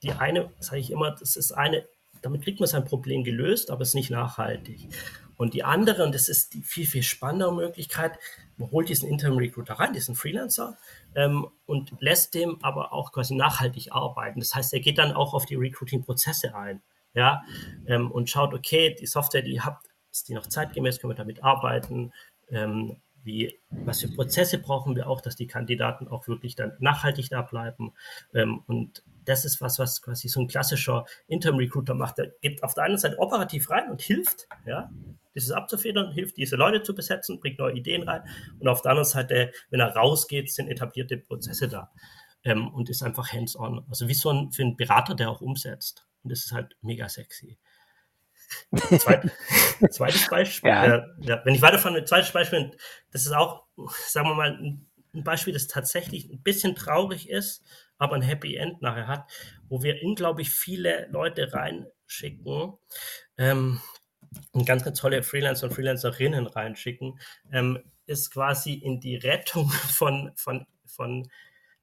die 0.03 0.11
eine, 0.11 0.51
sage 0.59 0.79
ich 0.79 0.91
immer, 0.91 1.11
das 1.11 1.35
ist 1.35 1.51
eine, 1.51 1.87
damit 2.25 2.41
kriegt 2.41 2.59
man 2.59 2.67
sein 2.67 2.85
Problem 2.85 3.23
gelöst, 3.23 3.69
aber 3.69 3.83
es 3.83 3.89
ist 3.89 3.93
nicht 3.93 4.09
nachhaltig. 4.09 4.89
Und 5.37 5.53
die 5.53 5.63
andere, 5.63 6.03
und 6.03 6.15
das 6.15 6.27
ist 6.27 6.55
die 6.55 6.63
viel, 6.63 6.87
viel 6.87 7.03
spannendere 7.03 7.53
Möglichkeit, 7.53 8.17
man 8.57 8.71
holt 8.71 8.89
diesen 8.89 9.07
Interim 9.07 9.37
Recruiter 9.37 9.75
rein, 9.75 9.93
diesen 9.93 10.15
Freelancer, 10.15 10.75
ähm, 11.13 11.47
und 11.67 11.93
lässt 11.99 12.33
dem 12.33 12.57
aber 12.63 12.93
auch 12.93 13.11
quasi 13.11 13.35
nachhaltig 13.35 13.91
arbeiten. 13.91 14.39
Das 14.39 14.55
heißt, 14.55 14.73
er 14.73 14.79
geht 14.79 14.97
dann 14.97 15.11
auch 15.11 15.35
auf 15.35 15.45
die 15.45 15.53
Recruiting-Prozesse 15.53 16.55
ein, 16.55 16.81
ja, 17.13 17.43
ähm, 17.85 18.11
und 18.11 18.27
schaut, 18.27 18.55
okay, 18.55 18.95
die 18.99 19.05
Software, 19.05 19.43
die 19.43 19.53
ihr 19.53 19.65
habt, 19.65 19.85
ist 20.11 20.27
die 20.27 20.33
noch 20.33 20.47
zeitgemäß, 20.47 20.99
können 20.99 21.11
wir 21.11 21.15
damit 21.15 21.43
arbeiten, 21.43 22.11
ähm, 22.49 22.97
wie, 23.25 23.59
was 23.69 24.01
für 24.01 24.07
Prozesse 24.07 24.59
brauchen 24.59 24.95
wir 24.95 25.07
auch, 25.07 25.19
dass 25.19 25.35
die 25.35 25.47
Kandidaten 25.47 26.07
auch 26.07 26.27
wirklich 26.27 26.55
dann 26.55 26.73
nachhaltig 26.79 27.29
da 27.29 27.41
bleiben. 27.41 27.93
Ähm, 28.33 28.63
und 28.67 29.03
das 29.25 29.43
ist 29.43 29.59
was, 29.61 29.79
was 29.79 30.01
quasi 30.01 30.29
so 30.29 30.39
ein 30.39 30.47
klassischer 30.47 31.05
Interim-Recruiter 31.27 31.95
macht. 31.95 32.19
Der 32.19 32.27
geht 32.41 32.63
auf 32.63 32.75
der 32.75 32.85
einen 32.85 32.97
Seite 32.97 33.19
operativ 33.19 33.69
rein 33.69 33.89
und 33.89 34.01
hilft, 34.01 34.47
ja, 34.65 34.91
dieses 35.33 35.51
abzufedern, 35.51 36.13
hilft, 36.13 36.37
diese 36.37 36.55
Leute 36.55 36.83
zu 36.83 36.95
besetzen, 36.95 37.39
bringt 37.39 37.59
neue 37.59 37.73
Ideen 37.75 38.03
rein. 38.03 38.21
Und 38.59 38.67
auf 38.67 38.81
der 38.81 38.91
anderen 38.91 39.09
Seite, 39.09 39.51
wenn 39.69 39.79
er 39.79 39.95
rausgeht, 39.95 40.51
sind 40.51 40.69
etablierte 40.69 41.17
Prozesse 41.17 41.67
da. 41.67 41.91
Ähm, 42.43 42.67
und 42.67 42.89
ist 42.89 43.01
einfach 43.01 43.33
hands-on. 43.33 43.83
Also 43.89 44.07
wie 44.07 44.13
so 44.13 44.29
ein, 44.29 44.51
für 44.51 44.61
einen 44.61 44.77
Berater, 44.77 45.15
der 45.15 45.31
auch 45.31 45.41
umsetzt. 45.41 46.05
Und 46.23 46.31
das 46.31 46.45
ist 46.45 46.51
halt 46.51 46.77
mega 46.81 47.09
sexy. 47.09 47.57
Zweit, 48.99 49.31
zweites 49.89 50.27
Beispiel, 50.27 50.69
ja. 50.69 50.85
Äh, 50.85 51.03
ja, 51.19 51.41
wenn 51.45 51.55
ich 51.55 51.61
weiterfahre, 51.61 51.97
ein 51.97 52.07
zweites 52.07 52.31
Beispiel, 52.31 52.71
das 53.11 53.25
ist 53.25 53.33
auch, 53.33 53.65
sagen 54.07 54.29
wir 54.29 54.35
mal, 54.35 54.51
ein, 54.51 54.87
ein 55.13 55.23
Beispiel, 55.23 55.53
das 55.53 55.67
tatsächlich 55.67 56.29
ein 56.29 56.41
bisschen 56.41 56.75
traurig 56.75 57.29
ist, 57.29 57.63
aber 57.97 58.15
ein 58.15 58.21
Happy 58.21 58.55
End 58.55 58.81
nachher 58.81 59.07
hat, 59.07 59.31
wo 59.69 59.81
wir 59.83 60.03
unglaublich 60.03 60.49
viele 60.49 61.07
Leute 61.11 61.53
reinschicken 61.53 62.73
ähm, 63.37 63.81
und 64.51 64.65
ganz, 64.65 64.83
ganz 64.83 64.99
tolle 64.99 65.23
Freelancer 65.23 65.67
und 65.67 65.73
Freelancerinnen 65.73 66.47
reinschicken, 66.47 67.19
ähm, 67.51 67.79
ist 68.05 68.31
quasi 68.31 68.73
in 68.73 68.99
die 68.99 69.15
Rettung 69.15 69.69
von, 69.69 70.31
von, 70.35 70.65
von 70.85 71.27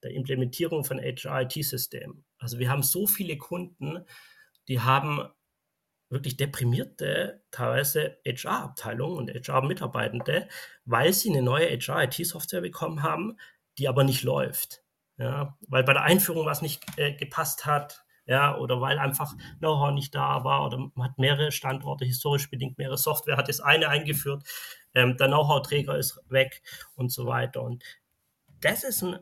der 0.02 0.10
Implementierung 0.12 0.84
von 0.84 1.00
HR-IT-Systemen. 1.00 2.24
Also 2.38 2.58
wir 2.58 2.70
haben 2.70 2.82
so 2.82 3.06
viele 3.06 3.38
Kunden, 3.38 4.04
die 4.68 4.80
haben 4.80 5.28
wirklich 6.12 6.36
deprimierte, 6.36 7.42
teilweise 7.50 8.18
HR-Abteilungen 8.26 9.16
und 9.16 9.30
HR-Mitarbeitende, 9.30 10.48
weil 10.84 11.12
sie 11.12 11.30
eine 11.30 11.42
neue 11.42 11.68
HR-IT-Software 11.68 12.60
bekommen 12.60 13.02
haben, 13.02 13.38
die 13.78 13.88
aber 13.88 14.04
nicht 14.04 14.22
läuft. 14.22 14.82
Ja, 15.18 15.56
weil 15.68 15.84
bei 15.84 15.92
der 15.92 16.02
Einführung 16.02 16.46
was 16.46 16.62
nicht 16.62 16.84
äh, 16.96 17.14
gepasst 17.14 17.66
hat, 17.66 18.04
ja, 18.26 18.56
oder 18.56 18.80
weil 18.80 18.98
einfach 18.98 19.34
Know-how 19.58 19.92
nicht 19.92 20.14
da 20.14 20.44
war 20.44 20.64
oder 20.66 20.78
man 20.94 21.08
hat 21.08 21.18
mehrere 21.18 21.50
Standorte, 21.50 22.04
historisch 22.04 22.50
bedingt 22.50 22.78
mehrere 22.78 22.98
Software, 22.98 23.36
hat 23.36 23.48
das 23.48 23.60
eine 23.60 23.88
eingeführt, 23.88 24.44
ähm, 24.94 25.16
der 25.16 25.28
Know-how-Träger 25.28 25.96
ist 25.96 26.20
weg 26.28 26.62
und 26.94 27.10
so 27.10 27.26
weiter. 27.26 27.62
Und 27.62 27.82
das 28.60 28.84
ist 28.84 29.02
ein 29.02 29.18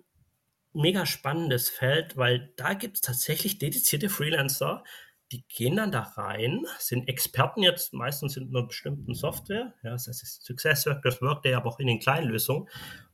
mega 0.73 1.06
spannendes 1.06 1.68
Feld, 1.68 2.16
weil 2.16 2.52
da 2.56 2.75
gibt 2.75 2.97
es 2.97 3.00
tatsächlich 3.02 3.59
dedizierte 3.59 4.09
Freelancer, 4.09 4.85
die 5.32 5.44
gehen 5.49 5.76
dann 5.76 5.92
da 5.92 6.02
rein, 6.02 6.64
sind 6.78 7.08
Experten 7.08 7.62
jetzt 7.62 7.92
meistens 7.92 8.37
in 8.37 8.49
einer 8.49 8.66
bestimmten 8.66 9.14
Software, 9.14 9.75
ja, 9.82 9.90
das 9.90 10.08
heißt 10.08 10.44
SuccessFactors, 10.44 11.22
Workday, 11.22 11.54
aber 11.54 11.70
auch 11.70 11.78
in 11.78 11.87
den 11.87 12.00
kleinen 12.00 12.28
Lösungen 12.28 12.68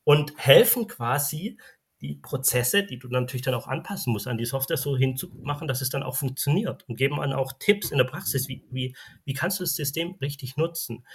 und 0.04 0.32
helfen 0.37 0.87
quasi 0.87 1.58
die 2.00 2.16
Prozesse, 2.16 2.85
die 2.85 2.99
du 2.99 3.08
natürlich 3.08 3.42
dann 3.42 3.54
auch 3.54 3.68
anpassen 3.68 4.12
musst 4.12 4.28
an 4.28 4.38
die 4.38 4.44
Software, 4.44 4.76
so 4.76 4.96
hinzumachen, 4.96 5.66
dass 5.66 5.80
es 5.80 5.88
dann 5.88 6.02
auch 6.02 6.16
funktioniert 6.16 6.87
und 6.88 6.96
geben 6.96 7.16
dann 7.16 7.32
auch 7.32 7.54
Tipps 7.58 7.90
in 7.90 7.99
der 7.99 8.04
Praxis, 8.04 8.49
wie, 8.49 8.64
wie, 8.70 8.94
wie 9.25 9.32
kannst 9.32 9.58
du 9.58 9.64
das 9.64 9.75
System 9.75 10.14
richtig 10.20 10.56
nutzen. 10.56 11.06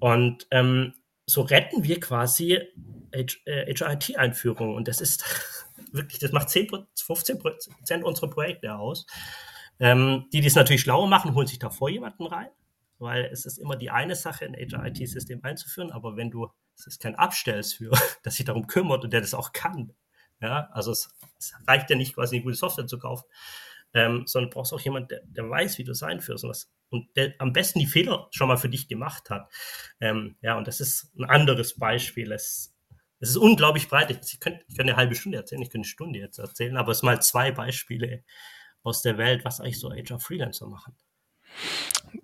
Und 0.00 0.46
ähm, 0.50 0.94
so 1.26 1.42
retten 1.42 1.84
wir 1.84 2.00
quasi 2.00 2.60
HRIT-Einführungen 3.12 4.74
und 4.74 4.88
das 4.88 5.00
ist 5.00 5.24
wirklich, 5.92 6.18
das 6.18 6.32
macht 6.32 6.50
10, 6.50 6.68
15 6.96 7.38
Prozent 7.38 8.04
unserer 8.04 8.28
Projekte 8.28 8.74
aus. 8.74 9.06
Ähm, 9.80 10.26
die, 10.32 10.40
die 10.40 10.46
es 10.46 10.54
natürlich 10.54 10.82
schlauer 10.82 11.08
machen, 11.08 11.34
holen 11.34 11.46
sich 11.46 11.58
davor 11.58 11.90
jemanden 11.90 12.26
rein, 12.26 12.48
weil 12.98 13.24
es 13.26 13.44
ist 13.44 13.58
immer 13.58 13.76
die 13.76 13.90
eine 13.90 14.14
Sache, 14.14 14.44
ein 14.44 14.54
HR-IT-System 14.54 15.42
einzuführen, 15.42 15.90
aber 15.90 16.16
wenn 16.16 16.30
du, 16.30 16.48
es 16.76 16.86
ist 16.86 17.00
kein 17.00 17.16
Abstells 17.16 17.74
für, 17.74 17.90
das 18.22 18.36
sich 18.36 18.44
darum 18.44 18.66
kümmert 18.66 19.04
und 19.04 19.12
der 19.12 19.20
das 19.20 19.34
auch 19.34 19.52
kann, 19.52 19.92
ja, 20.40 20.68
also 20.72 20.92
es, 20.92 21.08
es 21.38 21.54
reicht 21.66 21.90
ja 21.90 21.96
nicht 21.96 22.14
quasi 22.14 22.36
eine 22.36 22.44
gute 22.44 22.56
Software 22.56 22.86
zu 22.86 22.98
kaufen, 22.98 23.24
ähm, 23.94 24.24
sondern 24.26 24.50
brauchst 24.50 24.72
auch 24.72 24.80
jemanden, 24.80 25.08
der, 25.08 25.20
der, 25.24 25.48
weiß, 25.48 25.78
wie 25.78 25.84
du 25.84 25.92
es 25.92 26.02
einführst 26.02 26.44
und, 26.44 26.50
was, 26.50 26.70
und 26.90 27.16
der 27.16 27.34
am 27.38 27.52
besten 27.52 27.78
die 27.78 27.86
Fehler 27.86 28.28
schon 28.30 28.48
mal 28.48 28.56
für 28.56 28.68
dich 28.68 28.88
gemacht 28.88 29.30
hat. 29.30 29.50
Ähm, 30.00 30.36
ja, 30.42 30.58
und 30.58 30.66
das 30.66 30.80
ist 30.80 31.12
ein 31.16 31.24
anderes 31.24 31.78
Beispiel. 31.78 32.32
Es, 32.32 32.74
es 33.20 33.30
ist 33.30 33.36
unglaublich 33.36 33.88
breit. 33.88 34.10
Ich 34.10 34.40
könnte, 34.40 34.64
ich 34.68 34.76
könnte 34.76 34.92
eine 34.92 34.96
halbe 34.96 35.14
Stunde 35.14 35.38
erzählen, 35.38 35.62
ich 35.62 35.70
könnte 35.70 35.86
eine 35.86 35.90
Stunde 35.90 36.18
jetzt 36.18 36.38
erzählen, 36.38 36.76
aber 36.76 36.92
es 36.92 37.02
mal 37.02 37.22
zwei 37.22 37.52
Beispiele, 37.52 38.24
aus 38.84 39.02
der 39.02 39.18
Welt, 39.18 39.44
was 39.44 39.60
eigentlich 39.60 39.80
so 39.80 39.90
HR-Freelancer 39.90 40.66
machen. 40.66 40.94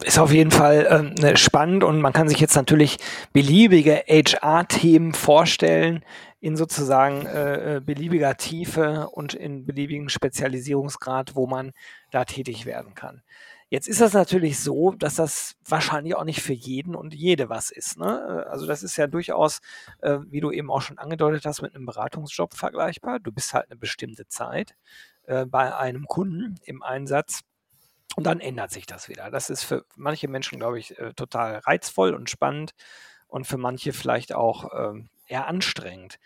Ist 0.05 0.19
auf 0.19 0.33
jeden 0.33 0.51
Fall 0.51 1.15
ne, 1.19 1.37
spannend 1.37 1.83
und 1.83 2.01
man 2.01 2.13
kann 2.13 2.29
sich 2.29 2.39
jetzt 2.39 2.55
natürlich 2.55 2.99
beliebige 3.33 4.05
HR-Themen 4.07 5.15
vorstellen 5.15 6.05
in 6.41 6.57
sozusagen 6.57 7.27
äh, 7.27 7.77
äh, 7.77 7.81
beliebiger 7.81 8.37
Tiefe 8.37 9.09
und 9.13 9.35
in 9.35 9.67
beliebigen 9.67 10.09
Spezialisierungsgrad, 10.09 11.35
wo 11.35 11.47
man 11.47 11.73
da 12.11 12.25
tätig 12.25 12.67
werden 12.67 12.95
kann. 12.95 13.23
Jetzt 13.69 13.87
ist 13.87 14.01
das 14.01 14.15
natürlich 14.15 14.59
so, 14.59 14.93
dass 14.93 15.15
das 15.15 15.57
wahrscheinlich 15.65 16.17
auch 16.17 16.25
nicht 16.25 16.43
für 16.43 16.55
jeden 16.55 16.97
und 16.97 17.15
jede 17.15 17.49
was 17.49 17.71
ist. 17.71 17.99
Ne? 17.99 18.47
Also 18.51 18.67
das 18.67 18.83
ist 18.83 18.97
ja 18.97 19.07
durchaus, 19.07 19.61
äh, 20.01 20.19
wie 20.29 20.41
du 20.41 20.51
eben 20.51 20.71
auch 20.73 20.83
schon 20.83 20.99
angedeutet 20.99 21.45
hast, 21.45 21.63
mit 21.63 21.77
einem 21.77 21.87
Beratungsjob 21.87 22.55
vergleichbar. 22.55 23.21
Du 23.21 23.31
bist 23.31 23.55
halt 23.55 23.71
eine 23.71 23.79
bestimmte 23.79 24.27
Zeit 24.27 24.75
äh, 25.31 25.47
bei 25.47 25.77
einem 25.77 26.07
Kunden 26.07 26.59
im 26.65 26.83
Einsatz. 26.83 27.43
Und 28.17 28.25
dann 28.25 28.41
ändert 28.41 28.73
sich 28.73 28.87
das 28.87 29.09
wieder. 29.09 29.31
Das 29.31 29.49
ist 29.49 29.63
für 29.63 29.85
manche 29.95 30.27
Menschen, 30.27 30.59
glaube 30.59 30.81
ich, 30.81 30.99
äh, 30.99 31.15
total 31.15 31.59
reizvoll 31.59 32.15
und 32.15 32.29
spannend 32.29 32.73
und 33.29 33.47
für 33.47 33.57
manche 33.57 33.93
vielleicht 33.93 34.35
auch 34.35 34.73
äh, 34.73 35.05
eher 35.29 35.47
anstrengend. 35.47 36.19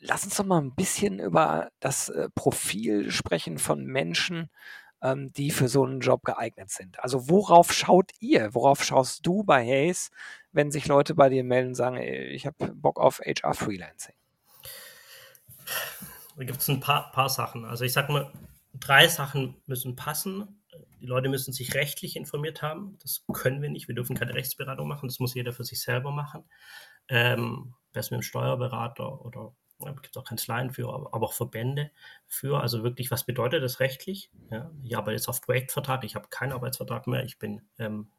lass 0.00 0.24
uns 0.24 0.36
doch 0.36 0.44
mal 0.44 0.60
ein 0.60 0.74
bisschen 0.74 1.20
über 1.20 1.70
das 1.78 2.08
äh, 2.08 2.28
Profil 2.34 3.12
sprechen 3.12 3.58
von 3.58 3.84
Menschen, 3.84 4.50
ähm, 5.02 5.32
die 5.32 5.52
für 5.52 5.68
so 5.68 5.84
einen 5.84 6.00
Job 6.00 6.24
geeignet 6.24 6.70
sind. 6.70 6.98
Also 7.00 7.28
worauf 7.28 7.72
schaut 7.72 8.10
ihr? 8.18 8.54
Worauf 8.54 8.82
schaust 8.82 9.24
du 9.26 9.44
bei 9.44 9.64
Hayes, 9.64 10.10
wenn 10.52 10.72
sich 10.72 10.86
Leute 10.88 11.14
bei 11.14 11.28
dir 11.28 11.44
melden 11.44 11.68
und 11.68 11.74
sagen, 11.76 11.98
ich 11.98 12.46
habe 12.46 12.72
Bock 12.74 12.98
auf 12.98 13.20
HR 13.20 13.54
Freelancing? 13.54 14.14
Da 16.40 16.46
gibt 16.46 16.62
es 16.62 16.68
ein 16.70 16.80
paar, 16.80 17.12
paar 17.12 17.28
Sachen. 17.28 17.66
Also 17.66 17.84
ich 17.84 17.92
sage 17.92 18.10
mal, 18.10 18.32
drei 18.72 19.08
Sachen 19.08 19.56
müssen 19.66 19.94
passen. 19.94 20.62
Die 20.98 21.04
Leute 21.04 21.28
müssen 21.28 21.52
sich 21.52 21.74
rechtlich 21.74 22.16
informiert 22.16 22.62
haben. 22.62 22.96
Das 23.02 23.26
können 23.30 23.60
wir 23.60 23.68
nicht. 23.68 23.88
Wir 23.88 23.94
dürfen 23.94 24.16
keine 24.16 24.32
Rechtsberatung 24.32 24.88
machen. 24.88 25.06
Das 25.06 25.20
muss 25.20 25.34
jeder 25.34 25.52
für 25.52 25.64
sich 25.64 25.82
selber 25.82 26.12
machen. 26.12 26.44
Ähm, 27.08 27.74
Besser 27.92 28.12
mit 28.12 28.20
einem 28.20 28.22
Steuerberater 28.22 29.22
oder 29.22 29.54
ja, 29.80 29.92
gibt 29.92 30.16
es 30.16 30.16
auch 30.16 30.24
Kanzleien 30.24 30.70
für, 30.70 30.88
aber 30.88 31.26
auch 31.26 31.34
Verbände 31.34 31.90
für. 32.26 32.62
Also 32.62 32.82
wirklich, 32.82 33.10
was 33.10 33.26
bedeutet 33.26 33.62
das 33.62 33.78
rechtlich? 33.78 34.30
Ja, 34.50 34.70
ich 34.82 34.96
arbeite 34.96 35.16
jetzt 35.16 35.28
auf 35.28 35.42
Projektvertrag, 35.42 36.04
ich 36.04 36.14
habe 36.14 36.28
keinen 36.30 36.52
Arbeitsvertrag 36.52 37.06
mehr, 37.06 37.22
ich 37.22 37.38
bin 37.38 37.60
ähm, 37.78 38.10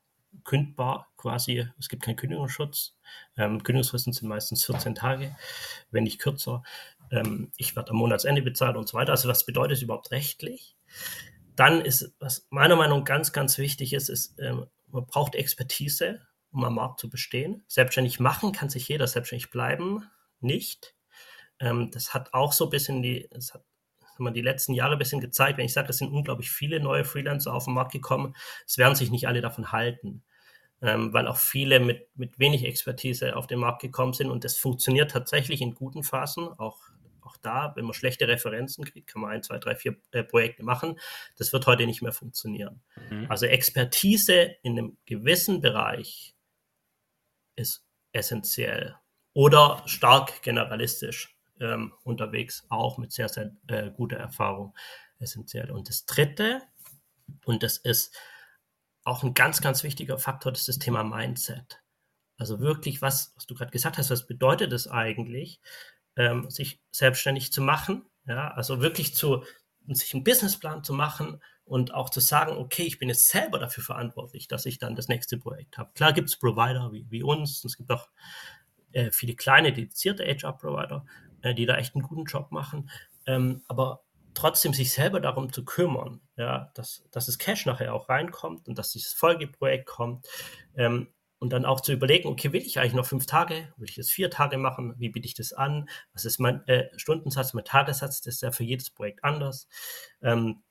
kündbar 0.43 1.11
quasi, 1.17 1.67
es 1.79 1.89
gibt 1.89 2.03
keinen 2.03 2.17
Kündigungsschutz. 2.17 2.95
Ähm, 3.35 3.63
Kündigungsfristen 3.63 4.13
sind 4.13 4.27
meistens 4.27 4.63
14 4.65 4.93
Tage, 4.93 5.35
wenn 5.89 6.03
nicht 6.03 6.19
kürzer. 6.19 6.61
Ähm, 7.11 7.51
ich 7.57 7.75
werde 7.75 7.91
am 7.91 7.97
Monatsende 7.97 8.41
bezahlt 8.41 8.77
und 8.77 8.87
so 8.87 8.97
weiter. 8.97 9.11
Also 9.11 9.29
was 9.29 9.45
bedeutet 9.45 9.77
es 9.77 9.83
überhaupt 9.83 10.11
rechtlich? 10.11 10.75
Dann 11.55 11.81
ist, 11.81 12.15
was 12.19 12.47
meiner 12.49 12.75
Meinung 12.75 12.99
nach 12.99 13.05
ganz, 13.05 13.33
ganz 13.33 13.57
wichtig 13.57 13.93
ist, 13.93 14.09
ist, 14.09 14.39
ähm, 14.39 14.65
man 14.87 15.05
braucht 15.05 15.35
Expertise, 15.35 16.21
um 16.51 16.63
am 16.63 16.75
Markt 16.75 16.99
zu 16.99 17.09
bestehen. 17.09 17.63
Selbstständig 17.67 18.19
machen 18.19 18.51
kann 18.51 18.69
sich 18.69 18.87
jeder, 18.87 19.07
selbstständig 19.07 19.51
bleiben 19.51 20.03
nicht. 20.39 20.95
Ähm, 21.59 21.91
das 21.91 22.13
hat 22.13 22.33
auch 22.33 22.53
so 22.53 22.65
ein 22.65 22.69
bisschen 22.69 23.01
die, 23.01 23.27
das 23.31 23.53
hat 23.53 23.63
man 24.17 24.33
die 24.33 24.41
letzten 24.41 24.73
Jahre 24.73 24.93
ein 24.93 24.99
bisschen 24.99 25.21
gezeigt, 25.21 25.57
wenn 25.57 25.65
ich 25.65 25.73
sage, 25.73 25.89
es 25.89 25.97
sind 25.97 26.11
unglaublich 26.11 26.51
viele 26.51 26.79
neue 26.79 27.05
Freelancer 27.05 27.53
auf 27.53 27.65
den 27.65 27.73
Markt 27.73 27.91
gekommen, 27.91 28.35
es 28.65 28.77
werden 28.77 28.95
sich 28.95 29.11
nicht 29.11 29.27
alle 29.27 29.41
davon 29.41 29.71
halten, 29.71 30.23
ähm, 30.81 31.13
weil 31.13 31.27
auch 31.27 31.37
viele 31.37 31.79
mit, 31.79 32.07
mit 32.15 32.39
wenig 32.39 32.65
Expertise 32.65 33.35
auf 33.35 33.47
den 33.47 33.59
Markt 33.59 33.81
gekommen 33.81 34.13
sind 34.13 34.29
und 34.29 34.43
das 34.43 34.57
funktioniert 34.57 35.11
tatsächlich 35.11 35.61
in 35.61 35.75
guten 35.75 36.03
Phasen, 36.03 36.47
auch, 36.59 36.79
auch 37.31 37.37
da, 37.37 37.73
wenn 37.75 37.85
man 37.85 37.93
schlechte 37.93 38.27
Referenzen 38.27 38.85
kriegt, 38.85 39.07
kann 39.07 39.21
man 39.21 39.31
ein, 39.31 39.43
zwei, 39.43 39.57
drei, 39.57 39.75
vier 39.75 39.95
äh, 40.11 40.23
Projekte 40.23 40.63
machen. 40.63 40.99
Das 41.37 41.53
wird 41.53 41.67
heute 41.67 41.85
nicht 41.85 42.01
mehr 42.01 42.11
funktionieren. 42.11 42.81
Mhm. 43.09 43.27
Also 43.29 43.45
Expertise 43.45 44.55
in 44.63 44.77
einem 44.77 44.97
gewissen 45.05 45.61
Bereich 45.61 46.35
ist 47.55 47.85
essentiell 48.11 48.95
oder 49.33 49.81
stark 49.85 50.41
generalistisch 50.41 51.37
ähm, 51.59 51.93
unterwegs, 52.03 52.65
auch 52.69 52.97
mit 52.97 53.11
sehr, 53.11 53.29
sehr 53.29 53.55
äh, 53.67 53.91
guter 53.91 54.17
Erfahrung 54.17 54.75
essentiell. 55.19 55.71
Und 55.71 55.87
das 55.87 56.05
Dritte, 56.05 56.61
und 57.45 57.63
das 57.63 57.77
ist 57.77 58.15
auch 59.03 59.23
ein 59.23 59.33
ganz, 59.33 59.61
ganz 59.61 59.83
wichtiger 59.83 60.17
Faktor, 60.17 60.51
das 60.51 60.61
ist 60.61 60.69
das 60.69 60.79
Thema 60.79 61.03
Mindset. 61.03 61.81
Also 62.37 62.59
wirklich, 62.59 63.01
was, 63.01 63.33
was 63.35 63.45
du 63.45 63.53
gerade 63.53 63.71
gesagt 63.71 63.97
hast, 63.99 64.09
was 64.09 64.25
bedeutet 64.25 64.73
es 64.73 64.87
eigentlich, 64.87 65.61
ähm, 66.15 66.49
sich 66.49 66.81
selbstständig 66.91 67.51
zu 67.51 67.61
machen? 67.61 68.05
Ja, 68.25 68.49
also 68.49 68.81
wirklich 68.81 69.15
zu, 69.15 69.43
sich 69.87 70.13
einen 70.13 70.23
Businessplan 70.23 70.83
zu 70.83 70.93
machen 70.93 71.41
und 71.65 71.93
auch 71.93 72.09
zu 72.09 72.19
sagen, 72.19 72.57
okay, 72.57 72.83
ich 72.83 72.99
bin 72.99 73.09
jetzt 73.09 73.29
selber 73.29 73.57
dafür 73.57 73.83
verantwortlich, 73.83 74.47
dass 74.47 74.65
ich 74.65 74.77
dann 74.77 74.95
das 74.95 75.07
nächste 75.07 75.37
Projekt 75.37 75.77
habe. 75.77 75.91
Klar 75.93 76.13
gibt 76.13 76.29
es 76.29 76.37
Provider 76.37 76.91
wie, 76.91 77.05
wie 77.09 77.23
uns, 77.23 77.63
es 77.63 77.77
gibt 77.77 77.91
auch 77.91 78.09
äh, 78.91 79.11
viele 79.11 79.35
kleine 79.35 79.73
dedizierte 79.73 80.23
HR-Provider, 80.23 81.05
äh, 81.41 81.53
die 81.53 81.65
da 81.65 81.77
echt 81.77 81.95
einen 81.95 82.03
guten 82.03 82.25
Job 82.25 82.51
machen. 82.51 82.89
Ähm, 83.25 83.63
aber 83.67 84.03
trotzdem 84.33 84.73
sich 84.73 84.91
selber 84.93 85.19
darum 85.19 85.51
zu 85.51 85.63
kümmern, 85.65 86.21
ja, 86.35 86.71
dass, 86.75 87.03
dass 87.11 87.25
das 87.25 87.37
Cash 87.37 87.65
nachher 87.65 87.93
auch 87.93 88.09
reinkommt 88.09 88.67
und 88.67 88.77
dass 88.77 88.91
dieses 88.91 89.13
Folgeprojekt 89.13 89.85
kommt. 89.85 90.27
Ähm, 90.75 91.07
und 91.41 91.51
dann 91.51 91.65
auch 91.65 91.81
zu 91.81 91.91
überlegen, 91.91 92.29
okay, 92.29 92.53
will 92.53 92.61
ich 92.61 92.79
eigentlich 92.79 92.93
noch 92.93 93.07
fünf 93.07 93.25
Tage? 93.25 93.73
Will 93.77 93.89
ich 93.89 93.97
jetzt 93.97 94.11
vier 94.11 94.29
Tage 94.29 94.59
machen? 94.59 94.93
Wie 94.99 95.09
biete 95.09 95.25
ich 95.25 95.33
das 95.33 95.53
an? 95.53 95.89
Was 96.13 96.23
ist 96.23 96.39
mein 96.39 96.65
äh, 96.67 96.87
Stundensatz, 96.97 97.55
mein 97.55 97.65
Tagessatz? 97.65 98.21
Das 98.21 98.35
ist 98.35 98.41
ja 98.43 98.51
für 98.51 98.63
jedes 98.63 98.91
Projekt 98.91 99.23
anders. 99.23 99.67
Ähm, 100.21 100.61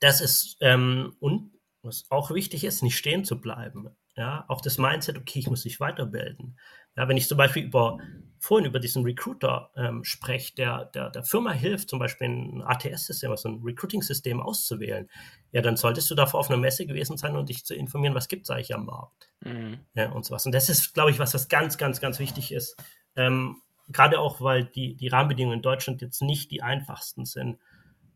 das 0.00 0.22
ist, 0.22 0.56
ähm, 0.60 1.14
und 1.20 1.52
was 1.82 2.06
auch 2.08 2.30
wichtig 2.30 2.64
ist, 2.64 2.82
nicht 2.82 2.96
stehen 2.96 3.26
zu 3.26 3.38
bleiben. 3.38 3.90
Ja, 4.16 4.46
auch 4.48 4.62
das 4.62 4.78
Mindset, 4.78 5.18
okay, 5.18 5.40
ich 5.40 5.50
muss 5.50 5.66
mich 5.66 5.78
weiterbilden. 5.78 6.58
Ja, 6.98 7.06
wenn 7.06 7.16
ich 7.16 7.28
zum 7.28 7.38
Beispiel 7.38 7.62
über, 7.62 7.98
vorhin 8.40 8.66
über 8.66 8.80
diesen 8.80 9.04
Recruiter 9.04 9.70
ähm, 9.76 10.02
spreche, 10.02 10.52
der, 10.56 10.86
der 10.86 11.10
der 11.10 11.22
Firma 11.22 11.52
hilft, 11.52 11.88
zum 11.88 12.00
Beispiel 12.00 12.26
ein 12.28 12.62
ATS-System, 12.62 13.30
also 13.30 13.48
ein 13.48 13.62
Recruiting-System 13.62 14.40
auszuwählen, 14.42 15.08
ja, 15.52 15.62
dann 15.62 15.76
solltest 15.76 16.10
du 16.10 16.16
davor 16.16 16.40
auf 16.40 16.50
einer 16.50 16.58
Messe 16.58 16.86
gewesen 16.86 17.16
sein 17.16 17.36
und 17.36 17.50
dich 17.50 17.64
zu 17.64 17.76
informieren, 17.76 18.16
was 18.16 18.26
gibt 18.26 18.46
es 18.46 18.50
eigentlich 18.50 18.74
am 18.74 18.86
Markt. 18.86 19.30
Mhm. 19.44 19.78
Ja, 19.94 20.10
und 20.10 20.24
sowas. 20.24 20.44
Und 20.44 20.50
das 20.50 20.68
ist, 20.68 20.92
glaube 20.92 21.12
ich, 21.12 21.20
was, 21.20 21.34
was 21.34 21.48
ganz, 21.48 21.78
ganz, 21.78 22.00
ganz 22.00 22.18
wichtig 22.18 22.50
ist. 22.50 22.76
Ähm, 23.14 23.62
Gerade 23.90 24.18
auch, 24.18 24.40
weil 24.40 24.64
die, 24.64 24.96
die 24.96 25.08
Rahmenbedingungen 25.08 25.60
in 25.60 25.62
Deutschland 25.62 26.02
jetzt 26.02 26.20
nicht 26.20 26.50
die 26.50 26.62
einfachsten 26.62 27.26
sind, 27.26 27.58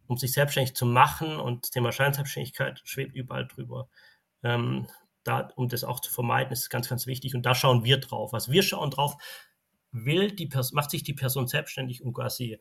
um 0.09 0.17
sich 0.17 0.33
selbstständig 0.33 0.75
zu 0.75 0.87
machen 0.87 1.39
und 1.39 1.63
das 1.63 1.71
Thema 1.71 1.93
Scheinselbstständigkeit 1.93 2.83
schwebt 2.85 3.15
überall 3.15 3.47
drüber. 3.47 3.89
Ähm, 4.43 4.89
da, 5.25 5.49
um 5.57 5.69
das 5.69 5.85
auch 5.85 6.01
zu 6.01 6.11
vermeiden, 6.11 6.53
ist 6.53 6.71
ganz, 6.71 6.89
ganz 6.89 7.07
wichtig. 7.07 7.35
Und 7.35 7.47
da 7.47 7.55
schauen 7.55 7.85
wir 7.85 7.99
drauf. 7.99 8.35
Also 8.35 8.53
wir 8.53 8.63
schauen 8.63 8.91
drauf, 8.91 9.17
will 9.93 10.33
die 10.33 10.49
macht 10.73 10.91
sich 10.91 11.03
die 11.03 11.15
Person 11.15 11.47
selbstständig, 11.47 12.03
um 12.03 12.13
quasi 12.13 12.59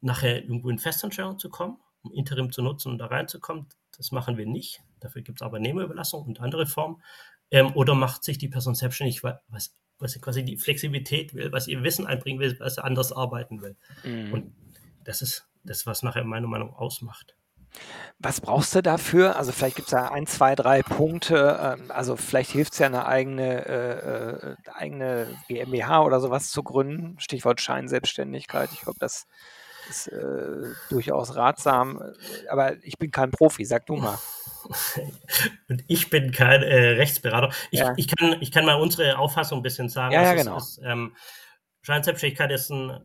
nachher 0.00 0.42
irgendwo 0.42 0.70
in 0.70 0.78
Festanstellung 0.78 1.38
zu 1.38 1.48
kommen, 1.48 1.78
um 2.02 2.12
Interim 2.12 2.52
zu 2.52 2.62
nutzen 2.62 2.92
und 2.92 2.98
da 2.98 3.06
reinzukommen. 3.06 3.66
Das 3.96 4.12
machen 4.12 4.36
wir 4.36 4.46
nicht. 4.46 4.82
Dafür 5.00 5.22
gibt 5.22 5.40
es 5.40 5.42
Arbeitnehmerüberlassung 5.42 6.24
und 6.24 6.40
andere 6.40 6.66
Formen. 6.66 7.02
Ähm, 7.50 7.72
oder 7.74 7.94
macht 7.94 8.24
sich 8.24 8.38
die 8.38 8.48
Person 8.48 8.74
selbstständig, 8.74 9.22
was, 9.22 9.74
was 9.98 10.12
sie 10.12 10.20
quasi 10.20 10.44
die 10.44 10.56
Flexibilität 10.56 11.34
will, 11.34 11.52
was 11.52 11.68
ihr 11.68 11.82
Wissen 11.82 12.06
einbringen 12.06 12.40
will, 12.40 12.58
was 12.58 12.74
sie 12.74 12.84
anders 12.84 13.12
arbeiten 13.12 13.62
will. 13.62 13.76
Mhm. 14.02 14.32
Und 14.32 14.54
das 15.04 15.22
ist 15.22 15.48
das, 15.62 15.86
was 15.86 16.02
nachher 16.02 16.24
meiner 16.24 16.48
Meinung 16.48 16.74
ausmacht. 16.74 17.36
Was 18.18 18.40
brauchst 18.40 18.74
du 18.74 18.82
dafür? 18.82 19.36
Also 19.36 19.52
vielleicht 19.52 19.76
gibt 19.76 19.88
es 19.88 19.92
ja 19.92 20.10
ein, 20.10 20.26
zwei, 20.26 20.54
drei 20.54 20.82
Punkte. 20.82 21.76
Ähm, 21.78 21.90
also 21.90 22.16
vielleicht 22.16 22.52
hilft 22.52 22.72
es 22.72 22.78
ja 22.78 22.86
eine 22.86 23.06
eigene, 23.06 23.66
äh, 23.66 24.46
äh 24.46 24.56
eigene 24.72 25.26
GmbH 25.48 26.02
oder 26.02 26.20
sowas 26.20 26.50
zu 26.50 26.62
gründen. 26.62 27.18
Stichwort 27.18 27.60
Scheinselbstständigkeit. 27.60 28.70
Ich 28.72 28.80
glaube, 28.80 28.98
das 28.98 29.26
ist 29.90 30.08
äh, 30.08 30.72
durchaus 30.88 31.36
ratsam. 31.36 32.00
Aber 32.48 32.82
ich 32.82 32.98
bin 32.98 33.10
kein 33.10 33.30
Profi, 33.30 33.64
sag 33.64 33.86
du 33.86 33.96
mal. 33.96 34.18
Und 35.68 35.84
ich 35.88 36.08
bin 36.08 36.32
kein 36.32 36.62
äh, 36.62 36.90
Rechtsberater. 36.90 37.52
Ich, 37.70 37.80
ja. 37.80 37.92
ich, 37.96 38.08
kann, 38.08 38.36
ich 38.40 38.50
kann 38.50 38.64
mal 38.64 38.80
unsere 38.80 39.18
Auffassung 39.18 39.58
ein 39.58 39.62
bisschen 39.62 39.88
sagen. 39.88 40.14
Ja, 40.14 40.22
ja 40.22 40.34
genau. 40.34 40.56
Ist, 40.56 40.80
ähm, 40.82 41.14
Scheinselbstständigkeit 41.82 42.50
ist 42.52 42.70
ein 42.70 43.00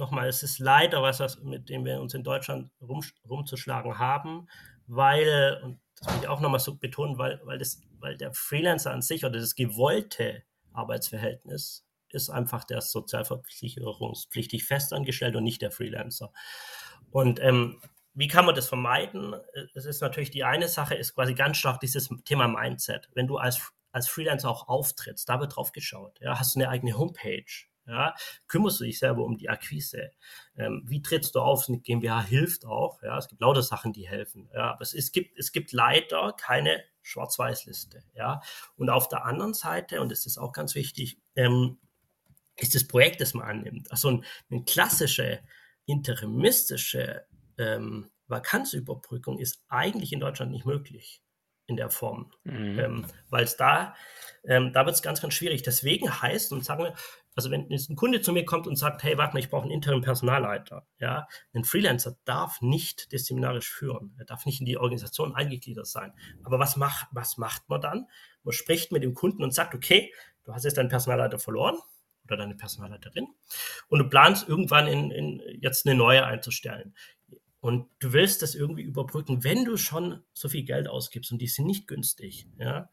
nochmal, 0.00 0.28
es 0.28 0.42
ist 0.42 0.58
leider 0.58 1.02
was, 1.02 1.40
mit 1.42 1.68
dem 1.68 1.84
wir 1.84 2.00
uns 2.00 2.14
in 2.14 2.24
Deutschland 2.24 2.70
rum, 2.80 3.04
rumzuschlagen 3.28 3.98
haben, 3.98 4.48
weil, 4.88 5.60
und 5.62 5.80
das 5.96 6.12
will 6.12 6.22
ich 6.22 6.28
auch 6.28 6.40
nochmal 6.40 6.58
so 6.58 6.76
betonen, 6.76 7.18
weil, 7.18 7.40
weil, 7.44 7.58
das, 7.58 7.80
weil 8.00 8.16
der 8.16 8.34
Freelancer 8.34 8.90
an 8.90 9.02
sich 9.02 9.24
oder 9.24 9.38
das 9.38 9.54
gewollte 9.54 10.42
Arbeitsverhältnis 10.72 11.86
ist 12.08 12.30
einfach 12.30 12.64
der 12.64 12.80
sozialversicherungspflichtig 12.80 14.64
festangestellt 14.64 15.36
und 15.36 15.44
nicht 15.44 15.62
der 15.62 15.70
Freelancer. 15.70 16.32
Und 17.10 17.40
ähm, 17.40 17.80
wie 18.14 18.28
kann 18.28 18.44
man 18.44 18.54
das 18.54 18.68
vermeiden? 18.68 19.34
Es 19.74 19.84
ist 19.84 20.00
natürlich 20.00 20.30
die 20.30 20.44
eine 20.44 20.68
Sache, 20.68 20.94
ist 20.94 21.14
quasi 21.14 21.34
ganz 21.34 21.56
stark 21.56 21.80
dieses 21.80 22.08
Thema 22.24 22.48
Mindset. 22.48 23.08
Wenn 23.14 23.28
du 23.28 23.36
als, 23.36 23.72
als 23.92 24.08
Freelancer 24.08 24.50
auch 24.50 24.68
auftrittst, 24.68 25.28
da 25.28 25.38
wird 25.40 25.54
drauf 25.54 25.72
geschaut. 25.72 26.18
Ja, 26.20 26.38
hast 26.38 26.54
du 26.54 26.60
eine 26.60 26.68
eigene 26.68 26.98
Homepage? 26.98 27.69
Ja, 27.90 28.14
kümmerst 28.46 28.78
du 28.78 28.84
dich 28.84 29.00
selber 29.00 29.24
um 29.24 29.36
die 29.36 29.48
Akquise? 29.48 30.12
Ähm, 30.56 30.84
wie 30.86 31.02
trittst 31.02 31.34
du 31.34 31.40
auf? 31.40 31.68
Eine 31.68 31.80
GmbH 31.80 32.22
hilft 32.22 32.64
auch. 32.64 33.02
Ja, 33.02 33.18
es 33.18 33.26
gibt 33.26 33.40
lauter 33.40 33.62
Sachen, 33.62 33.92
die 33.92 34.08
helfen. 34.08 34.48
Ja, 34.54 34.70
aber 34.72 34.82
es, 34.82 34.94
es, 34.94 35.10
gibt, 35.10 35.36
es 35.36 35.50
gibt 35.50 35.72
leider 35.72 36.32
keine 36.34 36.84
Schwarz-Weiß-Liste. 37.02 38.04
Ja, 38.14 38.42
und 38.76 38.90
auf 38.90 39.08
der 39.08 39.24
anderen 39.24 39.54
Seite, 39.54 40.00
und 40.00 40.12
das 40.12 40.24
ist 40.24 40.38
auch 40.38 40.52
ganz 40.52 40.76
wichtig, 40.76 41.18
ähm, 41.34 41.78
ist 42.56 42.76
das 42.76 42.86
Projekt, 42.86 43.20
das 43.20 43.34
man 43.34 43.48
annimmt. 43.48 43.90
Also 43.90 44.08
ein, 44.08 44.24
eine 44.50 44.62
klassische 44.62 45.40
interimistische 45.86 47.26
ähm, 47.58 48.08
Vakanzüberbrückung 48.28 49.38
ist 49.38 49.64
eigentlich 49.68 50.12
in 50.12 50.20
Deutschland 50.20 50.52
nicht 50.52 50.64
möglich 50.64 51.22
in 51.70 51.76
der 51.76 51.88
Form, 51.88 52.30
mhm. 52.44 52.78
ähm, 52.78 53.06
weil 53.30 53.44
es 53.44 53.56
da, 53.56 53.94
ähm, 54.44 54.72
da 54.72 54.84
wird 54.84 54.96
es 54.96 55.02
ganz, 55.02 55.22
ganz 55.22 55.34
schwierig. 55.34 55.62
Deswegen 55.62 56.20
heißt, 56.20 56.52
und 56.52 56.64
sagen 56.64 56.84
wir, 56.84 56.94
also 57.36 57.50
wenn 57.50 57.70
jetzt 57.70 57.88
ein 57.88 57.96
Kunde 57.96 58.20
zu 58.20 58.32
mir 58.32 58.44
kommt 58.44 58.66
und 58.66 58.76
sagt, 58.76 59.02
hey, 59.02 59.16
warte 59.16 59.34
mal, 59.34 59.38
ich 59.38 59.48
brauche 59.48 59.62
einen 59.62 59.70
internen 59.70 60.02
Personalleiter, 60.02 60.86
ja, 60.98 61.28
ein 61.54 61.64
Freelancer 61.64 62.16
darf 62.24 62.60
nicht 62.60 63.12
disziplinarisch 63.12 63.70
führen, 63.70 64.14
er 64.18 64.24
darf 64.26 64.44
nicht 64.46 64.60
in 64.60 64.66
die 64.66 64.76
Organisation 64.76 65.34
eingegliedert 65.34 65.86
sein. 65.86 66.12
Aber 66.42 66.58
was 66.58 66.76
macht, 66.76 67.06
was 67.12 67.38
macht 67.38 67.68
man 67.68 67.80
dann? 67.80 68.06
Man 68.42 68.52
spricht 68.52 68.92
mit 68.92 69.02
dem 69.04 69.14
Kunden 69.14 69.44
und 69.44 69.54
sagt, 69.54 69.74
okay, 69.74 70.12
du 70.44 70.52
hast 70.52 70.64
jetzt 70.64 70.76
deinen 70.76 70.88
Personalleiter 70.88 71.38
verloren, 71.38 71.78
oder 72.30 72.36
deine 72.36 72.54
Personalleiterin 72.54 73.26
und 73.88 73.98
du 73.98 74.08
planst 74.08 74.48
irgendwann 74.48 74.86
in, 74.86 75.10
in 75.10 75.42
jetzt 75.60 75.86
eine 75.86 75.96
neue 75.96 76.24
einzustellen. 76.24 76.94
Und 77.60 77.88
du 77.98 78.12
willst 78.12 78.42
das 78.42 78.54
irgendwie 78.54 78.82
überbrücken, 78.82 79.44
wenn 79.44 79.64
du 79.64 79.76
schon 79.76 80.22
so 80.32 80.48
viel 80.48 80.64
Geld 80.64 80.88
ausgibst 80.88 81.30
und 81.30 81.38
die 81.38 81.46
sind 81.46 81.66
nicht 81.66 81.86
günstig, 81.86 82.46
ja, 82.58 82.90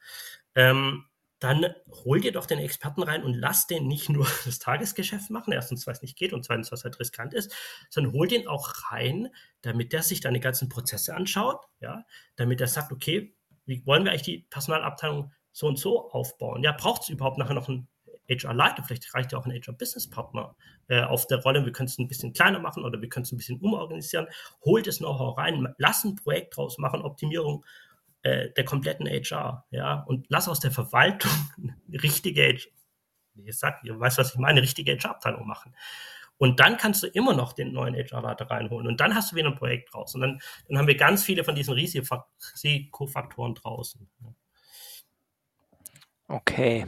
ähm, 0.55 1.05
dann 1.39 1.67
hol 2.03 2.19
dir 2.19 2.31
doch 2.31 2.47
den 2.47 2.59
Experten 2.59 3.03
rein 3.03 3.23
und 3.23 3.33
lass 3.33 3.67
den 3.67 3.87
nicht 3.87 4.09
nur 4.09 4.27
das 4.45 4.59
Tagesgeschäft 4.59 5.29
machen, 5.29 5.53
erstens, 5.53 5.85
weil 5.85 5.93
es 5.93 6.01
nicht 6.01 6.17
geht 6.17 6.33
und 6.33 6.43
zweitens, 6.43 6.71
was 6.71 6.83
halt 6.83 6.99
riskant 6.99 7.33
ist, 7.33 7.53
sondern 7.89 8.13
hol 8.13 8.27
den 8.27 8.47
auch 8.47 8.91
rein, 8.91 9.29
damit 9.61 9.93
der 9.93 10.03
sich 10.03 10.19
deine 10.19 10.39
ganzen 10.39 10.69
Prozesse 10.69 11.15
anschaut, 11.15 11.65
ja, 11.79 12.05
damit 12.35 12.59
er 12.59 12.67
sagt, 12.67 12.91
okay, 12.91 13.35
wie 13.65 13.85
wollen 13.85 14.03
wir 14.03 14.11
eigentlich 14.11 14.23
die 14.23 14.47
Personalabteilung 14.49 15.31
so 15.51 15.67
und 15.67 15.77
so 15.77 16.09
aufbauen? 16.11 16.63
Ja, 16.63 16.71
braucht 16.71 17.03
es 17.03 17.09
überhaupt 17.09 17.37
nachher 17.37 17.53
noch 17.53 17.69
einen 17.69 17.87
HR-Leiter, 18.29 18.83
vielleicht 18.83 19.13
reicht 19.13 19.31
ja 19.31 19.39
auch 19.39 19.45
ein 19.45 19.51
HR-Business-Partner 19.51 20.55
äh, 20.87 21.01
auf 21.03 21.27
der 21.27 21.41
Rolle. 21.41 21.65
Wir 21.65 21.71
können 21.71 21.87
es 21.87 21.97
ein 21.97 22.07
bisschen 22.07 22.33
kleiner 22.33 22.59
machen 22.59 22.83
oder 22.83 23.01
wir 23.01 23.09
können 23.09 23.23
es 23.23 23.31
ein 23.31 23.37
bisschen 23.37 23.59
umorganisieren. 23.59 24.27
Holt 24.63 24.87
das 24.87 24.97
Know-how 24.97 25.37
rein, 25.37 25.73
lass 25.77 26.03
ein 26.03 26.15
Projekt 26.15 26.57
draus 26.57 26.77
machen, 26.77 27.01
Optimierung 27.01 27.65
äh, 28.23 28.49
der 28.51 28.65
kompletten 28.65 29.07
HR, 29.07 29.65
ja, 29.71 30.03
und 30.07 30.25
lass 30.29 30.49
aus 30.49 30.59
der 30.59 30.71
Verwaltung 30.71 31.31
eine 31.57 31.75
richtige 32.03 32.41
HR, 32.41 32.71
ich 33.45 33.57
sag, 33.57 33.83
ihr 33.83 33.99
weißt, 33.99 34.17
was 34.17 34.33
ich 34.33 34.39
meine, 34.39 34.53
eine 34.53 34.61
richtige 34.63 34.97
HR-Abteilung 34.97 35.47
machen. 35.47 35.75
Und 36.37 36.59
dann 36.59 36.77
kannst 36.77 37.03
du 37.03 37.07
immer 37.07 37.33
noch 37.33 37.53
den 37.53 37.73
neuen 37.73 37.95
HR-Leiter 37.95 38.49
reinholen. 38.49 38.87
Und 38.87 38.99
dann 38.99 39.15
hast 39.15 39.31
du 39.31 39.35
wieder 39.35 39.49
ein 39.49 39.55
Projekt 39.55 39.93
draus. 39.93 40.13
Und 40.13 40.21
dann, 40.21 40.39
dann 40.67 40.77
haben 40.77 40.87
wir 40.87 40.95
ganz 40.95 41.23
viele 41.23 41.43
von 41.43 41.55
diesen 41.55 41.73
Risikofaktoren 41.73 43.55
draußen. 43.55 44.07
Okay. 46.27 46.85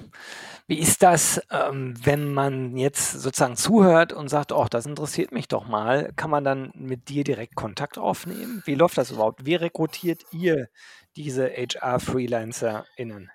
Wie 0.67 0.77
ist 0.77 1.01
das, 1.01 1.41
ähm, 1.49 1.95
wenn 2.03 2.31
man 2.31 2.77
jetzt 2.77 3.13
sozusagen 3.13 3.55
zuhört 3.55 4.13
und 4.13 4.27
sagt, 4.27 4.51
oh, 4.51 4.67
das 4.69 4.85
interessiert 4.85 5.31
mich 5.31 5.47
doch 5.47 5.67
mal, 5.67 6.11
kann 6.15 6.29
man 6.29 6.43
dann 6.43 6.71
mit 6.75 7.09
dir 7.09 7.23
direkt 7.23 7.55
Kontakt 7.55 7.97
aufnehmen? 7.97 8.61
Wie 8.65 8.75
läuft 8.75 8.97
das 8.97 9.11
überhaupt? 9.11 9.45
Wie 9.45 9.55
rekrutiert 9.55 10.23
ihr 10.31 10.67
diese 11.15 11.47
HR-FreelancerInnen? 11.49 13.31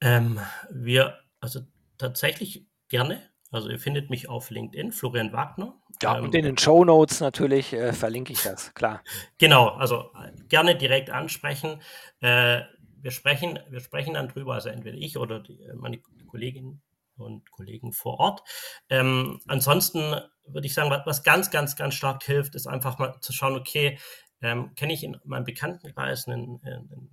Ähm, 0.00 0.38
wir, 0.70 1.18
also 1.40 1.60
tatsächlich 1.98 2.66
gerne. 2.88 3.22
Also 3.50 3.68
ihr 3.68 3.78
findet 3.78 4.08
mich 4.08 4.28
auf 4.28 4.50
LinkedIn, 4.50 4.92
Florian 4.92 5.32
Wagner. 5.32 5.74
Ja, 6.00 6.18
ähm, 6.18 6.24
und 6.24 6.34
in 6.34 6.44
den 6.44 6.58
Show 6.58 6.84
Notes 6.84 7.20
natürlich 7.20 7.72
äh, 7.72 7.92
verlinke 7.92 8.32
ich 8.32 8.42
das, 8.42 8.72
klar. 8.74 9.02
Genau, 9.38 9.68
also 9.68 10.12
gerne 10.48 10.76
direkt 10.76 11.10
ansprechen. 11.10 11.80
Äh, 12.20 12.60
wir 13.02 13.10
sprechen, 13.10 13.58
wir 13.68 13.80
sprechen 13.80 14.14
dann 14.14 14.28
drüber, 14.28 14.54
also 14.54 14.68
entweder 14.68 14.96
ich 14.96 15.18
oder 15.18 15.40
die, 15.40 15.62
äh, 15.62 15.74
meine 15.74 16.00
Kolleginnen 16.26 16.82
und 17.16 17.50
Kollegen 17.50 17.92
vor 17.92 18.18
Ort. 18.18 18.42
Ähm, 18.88 19.40
ansonsten 19.46 20.16
würde 20.46 20.66
ich 20.66 20.74
sagen, 20.74 20.90
was, 20.90 21.02
was, 21.04 21.22
ganz, 21.22 21.50
ganz, 21.50 21.76
ganz 21.76 21.94
stark 21.94 22.22
hilft, 22.24 22.54
ist 22.54 22.66
einfach 22.66 22.98
mal 22.98 23.20
zu 23.20 23.32
schauen, 23.32 23.56
okay, 23.56 23.98
ähm, 24.40 24.74
kenne 24.74 24.92
ich 24.92 25.04
in 25.04 25.18
meinem 25.24 25.44
Bekanntenkreis 25.44 26.26
einen, 26.26 26.60
einen, 26.64 26.90
einen 26.90 27.10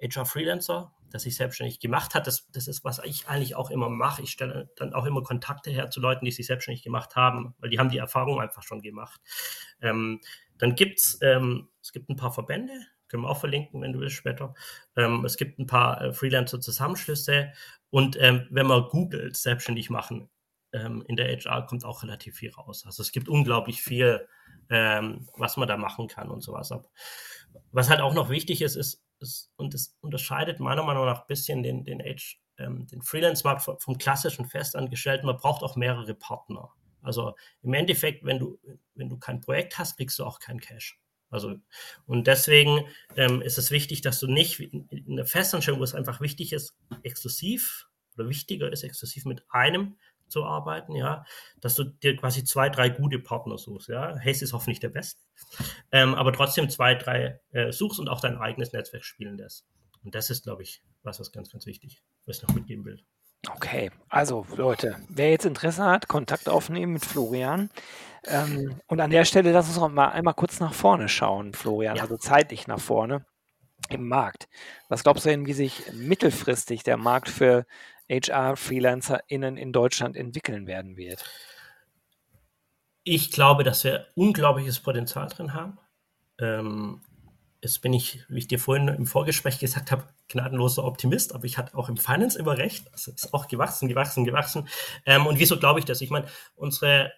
HR-Freelancer, 0.00 0.92
der 1.12 1.20
sich 1.20 1.36
selbstständig 1.36 1.80
gemacht 1.80 2.14
hat. 2.14 2.26
Das, 2.26 2.50
das 2.52 2.68
ist, 2.68 2.84
was 2.84 3.00
ich 3.04 3.28
eigentlich 3.28 3.54
auch 3.54 3.70
immer 3.70 3.88
mache. 3.88 4.22
Ich 4.22 4.30
stelle 4.30 4.70
dann 4.76 4.94
auch 4.94 5.04
immer 5.04 5.22
Kontakte 5.22 5.70
her 5.70 5.90
zu 5.90 6.00
Leuten, 6.00 6.24
die 6.24 6.30
sich 6.30 6.46
selbstständig 6.46 6.82
gemacht 6.82 7.16
haben, 7.16 7.54
weil 7.58 7.70
die 7.70 7.78
haben 7.78 7.90
die 7.90 7.98
Erfahrung 7.98 8.40
einfach 8.40 8.62
schon 8.62 8.82
gemacht. 8.82 9.20
Ähm, 9.80 10.20
dann 10.58 10.74
gibt's, 10.74 11.18
ähm, 11.22 11.68
es 11.82 11.92
gibt 11.92 12.08
ein 12.08 12.16
paar 12.16 12.32
Verbände, 12.32 12.72
können 13.12 13.24
wir 13.24 13.28
auch 13.28 13.40
verlinken, 13.40 13.82
wenn 13.82 13.92
du 13.92 14.00
willst 14.00 14.16
später. 14.16 14.54
Ähm, 14.96 15.22
es 15.26 15.36
gibt 15.36 15.58
ein 15.58 15.66
paar 15.66 16.00
äh, 16.00 16.12
Freelancer-Zusammenschlüsse 16.14 17.52
und 17.90 18.16
ähm, 18.18 18.46
wenn 18.50 18.66
man 18.66 18.88
googelt, 18.88 19.36
selbstständig 19.36 19.90
machen, 19.90 20.30
ähm, 20.72 21.04
in 21.06 21.16
der 21.16 21.28
HR 21.28 21.66
kommt 21.66 21.84
auch 21.84 22.02
relativ 22.02 22.36
viel 22.36 22.50
raus. 22.52 22.86
Also 22.86 23.02
es 23.02 23.12
gibt 23.12 23.28
unglaublich 23.28 23.82
viel, 23.82 24.26
ähm, 24.70 25.28
was 25.36 25.58
man 25.58 25.68
da 25.68 25.76
machen 25.76 26.08
kann 26.08 26.30
und 26.30 26.40
sowas. 26.40 26.72
Was 27.70 27.90
halt 27.90 28.00
auch 28.00 28.14
noch 28.14 28.30
wichtig 28.30 28.62
ist, 28.62 28.76
ist, 28.76 29.04
ist 29.20 29.52
und 29.56 29.74
das 29.74 29.94
unterscheidet 30.00 30.58
meiner 30.58 30.82
Meinung 30.82 31.04
nach 31.04 31.20
ein 31.20 31.26
bisschen 31.28 31.62
den, 31.62 31.84
den, 31.84 32.02
ähm, 32.56 32.86
den 32.86 33.02
Freelance-Markt 33.02 33.60
vom, 33.60 33.78
vom 33.78 33.98
klassischen 33.98 34.46
Festangestellten. 34.46 35.26
Man 35.26 35.36
braucht 35.36 35.62
auch 35.62 35.76
mehrere 35.76 36.14
Partner. 36.14 36.70
Also 37.02 37.34
im 37.60 37.74
Endeffekt, 37.74 38.24
wenn 38.24 38.38
du, 38.38 38.58
wenn 38.94 39.10
du 39.10 39.18
kein 39.18 39.42
Projekt 39.42 39.78
hast, 39.78 39.98
kriegst 39.98 40.18
du 40.18 40.24
auch 40.24 40.38
kein 40.38 40.60
Cash. 40.60 40.98
Also, 41.32 41.56
und 42.06 42.26
deswegen 42.26 42.84
ähm, 43.16 43.42
ist 43.42 43.58
es 43.58 43.70
wichtig, 43.70 44.02
dass 44.02 44.20
du 44.20 44.26
nicht 44.26 44.60
in 44.60 45.16
der 45.16 45.26
Festanstellung, 45.26 45.80
wo 45.80 45.84
es 45.84 45.94
einfach 45.94 46.20
wichtig 46.20 46.52
ist, 46.52 46.76
exklusiv 47.02 47.88
oder 48.16 48.28
wichtiger 48.28 48.70
ist, 48.70 48.84
exklusiv 48.84 49.24
mit 49.24 49.42
einem 49.48 49.96
zu 50.28 50.44
arbeiten, 50.44 50.94
ja, 50.94 51.24
dass 51.60 51.74
du 51.74 51.84
dir 51.84 52.16
quasi 52.16 52.44
zwei, 52.44 52.68
drei 52.68 52.88
gute 52.88 53.18
Partner 53.18 53.58
suchst, 53.58 53.88
ja. 53.88 54.18
Haze 54.18 54.44
ist 54.44 54.52
hoffentlich 54.52 54.80
der 54.80 54.88
Beste, 54.88 55.20
ähm, 55.90 56.14
aber 56.14 56.32
trotzdem 56.32 56.70
zwei, 56.70 56.94
drei 56.94 57.40
äh, 57.50 57.72
suchst 57.72 57.98
und 57.98 58.08
auch 58.08 58.20
dein 58.20 58.38
eigenes 58.38 58.72
Netzwerk 58.72 59.04
spielen 59.04 59.36
lässt. 59.36 59.66
Und 60.04 60.14
das 60.14 60.30
ist, 60.30 60.44
glaube 60.44 60.62
ich, 60.62 60.82
was, 61.02 61.20
was 61.20 61.32
ganz, 61.32 61.50
ganz 61.50 61.66
wichtig, 61.66 62.02
was 62.26 62.38
ich 62.38 62.42
noch 62.48 62.54
mitgeben 62.54 62.84
will. 62.84 63.02
Okay, 63.50 63.90
also 64.08 64.46
Leute, 64.56 64.96
wer 65.08 65.30
jetzt 65.30 65.46
Interesse 65.46 65.84
hat, 65.84 66.06
Kontakt 66.08 66.48
aufnehmen 66.48 66.92
mit 66.92 67.04
Florian. 67.04 67.70
Ähm, 68.24 68.80
und 68.86 69.00
an 69.00 69.10
der 69.10 69.24
Stelle 69.24 69.50
lass 69.50 69.66
uns 69.66 69.78
noch 69.78 69.88
mal 69.88 70.10
einmal 70.10 70.34
kurz 70.34 70.60
nach 70.60 70.74
vorne 70.74 71.08
schauen, 71.08 71.52
Florian, 71.54 71.96
ja. 71.96 72.02
also 72.02 72.16
zeitlich 72.16 72.68
nach 72.68 72.78
vorne 72.78 73.26
im 73.88 74.06
Markt. 74.06 74.48
Was 74.88 75.02
glaubst 75.02 75.24
du 75.24 75.30
denn, 75.30 75.46
wie 75.46 75.54
sich 75.54 75.92
mittelfristig 75.92 76.84
der 76.84 76.96
Markt 76.96 77.28
für 77.28 77.66
HR-FreelancerInnen 78.08 79.56
in 79.56 79.72
Deutschland 79.72 80.16
entwickeln 80.16 80.68
werden 80.68 80.96
wird? 80.96 81.24
Ich 83.04 83.32
glaube, 83.32 83.64
dass 83.64 83.82
wir 83.82 84.06
unglaubliches 84.14 84.78
Potenzial 84.78 85.26
drin 85.26 85.54
haben. 85.54 85.78
Ähm, 86.38 87.02
jetzt 87.62 87.80
bin 87.80 87.92
ich, 87.92 88.24
wie 88.28 88.38
ich 88.38 88.48
dir 88.48 88.58
vorhin 88.58 88.88
im 88.88 89.06
Vorgespräch 89.06 89.60
gesagt 89.60 89.92
habe, 89.92 90.04
gnadenloser 90.28 90.84
Optimist, 90.84 91.34
aber 91.34 91.44
ich 91.44 91.58
hatte 91.58 91.76
auch 91.76 91.88
im 91.88 91.96
Finance 91.96 92.38
immer 92.38 92.58
recht. 92.58 92.90
Es 92.92 93.06
ist 93.06 93.32
auch 93.32 93.46
gewachsen, 93.46 93.88
gewachsen, 93.88 94.24
gewachsen. 94.24 94.68
Ähm, 95.06 95.26
und 95.26 95.38
wieso 95.38 95.58
glaube 95.58 95.78
ich 95.78 95.84
das? 95.84 96.00
Ich 96.00 96.10
meine, 96.10 96.26
unsere, 96.56 97.12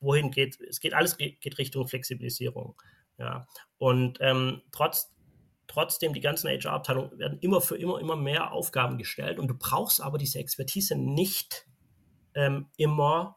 wohin 0.00 0.32
geht, 0.32 0.60
es 0.60 0.80
geht 0.80 0.92
alles 0.92 1.16
geht 1.16 1.58
Richtung 1.58 1.86
Flexibilisierung. 1.86 2.74
Ja. 3.16 3.46
Und 3.78 4.18
ähm, 4.20 4.62
trotz, 4.72 5.12
trotzdem, 5.68 6.14
die 6.14 6.20
ganzen 6.20 6.48
HR-Abteilungen 6.48 7.16
werden 7.18 7.38
immer 7.40 7.60
für 7.60 7.76
immer, 7.76 8.00
immer 8.00 8.16
mehr 8.16 8.50
Aufgaben 8.50 8.98
gestellt 8.98 9.38
und 9.38 9.46
du 9.46 9.54
brauchst 9.54 10.00
aber 10.00 10.18
diese 10.18 10.40
Expertise 10.40 10.96
nicht 10.96 11.66
ähm, 12.34 12.66
immer 12.76 13.36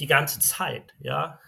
die 0.00 0.06
ganze 0.06 0.40
Zeit. 0.40 0.94
Ja. 0.98 1.38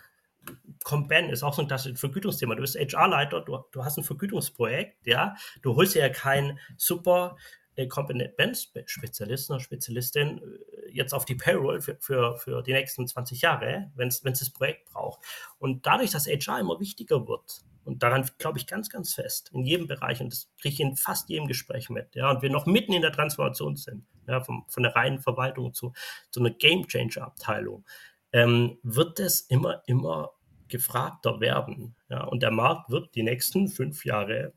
Comben 0.85 1.31
ist 1.31 1.43
auch 1.43 1.55
so 1.55 1.63
ein 1.63 1.69
klassisches 1.69 1.99
Vergütungsthema. 1.99 2.55
Du 2.55 2.61
bist 2.61 2.77
HR-Leiter, 2.77 3.41
du, 3.41 3.59
du 3.73 3.85
hast 3.85 3.99
ein 3.99 4.05
Vergütungsprojekt, 4.05 5.07
ja. 5.07 5.35
Du 5.63 5.75
holst 5.75 5.95
ja 5.95 6.09
keinen 6.09 6.59
super 6.77 7.37
äh, 7.77 7.87
Kompetenzspezialisten 7.89 9.55
oder 9.55 9.63
Spezialistin 9.63 10.39
äh, 10.39 10.91
jetzt 10.93 11.13
auf 11.13 11.25
die 11.25 11.35
Payroll 11.35 11.81
für, 11.81 11.97
für, 12.01 12.37
für 12.37 12.63
die 12.63 12.73
nächsten 12.73 13.07
20 13.07 13.43
Jahre, 13.43 13.91
wenn 13.95 14.09
es 14.09 14.23
das 14.23 14.51
Projekt 14.51 14.87
braucht. 14.87 15.21
Und 15.59 15.87
dadurch, 15.87 16.11
dass 16.11 16.27
HR 16.27 16.61
immer 16.61 16.81
wichtiger 16.81 17.29
wird, 17.29 17.63
und 17.85 18.03
daran 18.03 18.29
glaube 18.39 18.59
ich 18.59 18.67
ganz, 18.67 18.91
ganz 18.91 19.15
fest, 19.15 19.51
in 19.53 19.65
jedem 19.65 19.87
Bereich, 19.87 20.21
und 20.21 20.33
das 20.33 20.51
kriege 20.61 20.75
ich 20.75 20.81
in 20.81 20.97
fast 20.97 21.29
jedem 21.29 21.47
Gespräch 21.47 21.89
mit, 21.89 22.17
ja, 22.17 22.31
und 22.31 22.43
wir 22.43 22.51
noch 22.51 22.67
mitten 22.67 22.93
in 22.93 23.03
der 23.03 23.13
Transformation 23.13 23.77
sind, 23.77 24.05
ja, 24.27 24.41
vom, 24.41 24.65
von 24.69 24.83
der 24.83 24.97
reinen 24.97 25.21
Verwaltung 25.21 25.73
zu, 25.73 25.93
zu 26.31 26.41
einer 26.41 26.51
Game 26.51 26.87
Changer 26.89 27.27
Abteilung, 27.27 27.85
ähm, 28.33 28.79
wird 28.83 29.21
es 29.21 29.43
immer, 29.43 29.83
immer 29.87 30.33
gefragter 30.69 31.41
werden. 31.41 31.97
Ja, 32.09 32.25
und 32.25 32.43
der 32.43 32.51
Markt 32.51 32.91
wird 32.91 33.15
die 33.15 33.23
nächsten 33.23 33.69
fünf 33.69 34.05
Jahre 34.05 34.53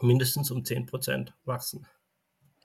mindestens 0.00 0.50
um 0.50 0.64
10 0.64 0.86
Prozent 0.86 1.34
wachsen. 1.44 1.86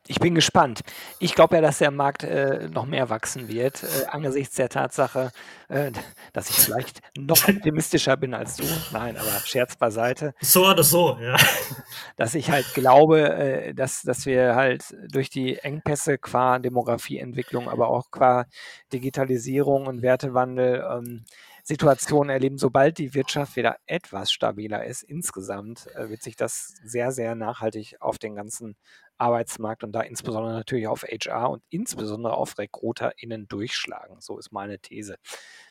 Ich 0.07 0.19
bin 0.19 0.35
gespannt. 0.35 0.81
Ich 1.19 1.33
glaube 1.33 1.55
ja, 1.55 1.61
dass 1.61 1.77
der 1.77 1.89
Markt 1.89 2.25
äh, 2.25 2.67
noch 2.67 2.85
mehr 2.85 3.09
wachsen 3.09 3.47
wird, 3.47 3.83
äh, 3.83 4.05
angesichts 4.07 4.55
der 4.55 4.67
Tatsache, 4.67 5.31
äh, 5.69 5.93
dass 6.33 6.49
ich 6.49 6.57
vielleicht 6.57 6.99
noch 7.17 7.37
optimistischer 7.47 8.17
bin 8.17 8.33
als 8.33 8.57
du. 8.57 8.65
Nein, 8.91 9.15
aber 9.15 9.29
Scherz 9.45 9.77
beiseite. 9.77 10.33
So 10.41 10.67
oder 10.67 10.83
so, 10.83 11.17
ja. 11.21 11.37
Dass 12.17 12.35
ich 12.35 12.51
halt 12.51 12.73
glaube, 12.73 13.33
äh, 13.33 13.73
dass, 13.73 14.01
dass 14.01 14.25
wir 14.25 14.55
halt 14.55 14.83
durch 15.09 15.29
die 15.29 15.57
Engpässe 15.57 16.17
qua 16.17 16.59
Demografieentwicklung, 16.59 17.69
aber 17.69 17.87
auch 17.87 18.11
qua 18.11 18.45
Digitalisierung 18.91 19.87
und 19.87 20.01
Wertewandel 20.01 20.85
ähm, 20.91 21.25
Situationen 21.63 22.29
erleben. 22.29 22.57
Sobald 22.57 22.97
die 22.97 23.13
Wirtschaft 23.13 23.55
wieder 23.55 23.77
etwas 23.85 24.31
stabiler 24.31 24.85
ist, 24.85 25.01
insgesamt 25.01 25.87
äh, 25.95 26.09
wird 26.09 26.21
sich 26.21 26.35
das 26.35 26.75
sehr, 26.83 27.11
sehr 27.11 27.35
nachhaltig 27.35 27.95
auf 28.01 28.17
den 28.19 28.35
ganzen 28.35 28.75
Arbeitsmarkt 29.17 29.83
und 29.83 29.93
da 29.93 30.01
insbesondere 30.01 30.53
natürlich 30.53 30.87
auf 30.87 31.03
HR 31.03 31.49
und 31.49 31.63
insbesondere 31.69 32.35
auf 32.35 32.57
RekruterInnen 32.57 33.47
durchschlagen. 33.47 34.17
So 34.19 34.37
ist 34.37 34.51
meine 34.51 34.79
These. 34.79 35.17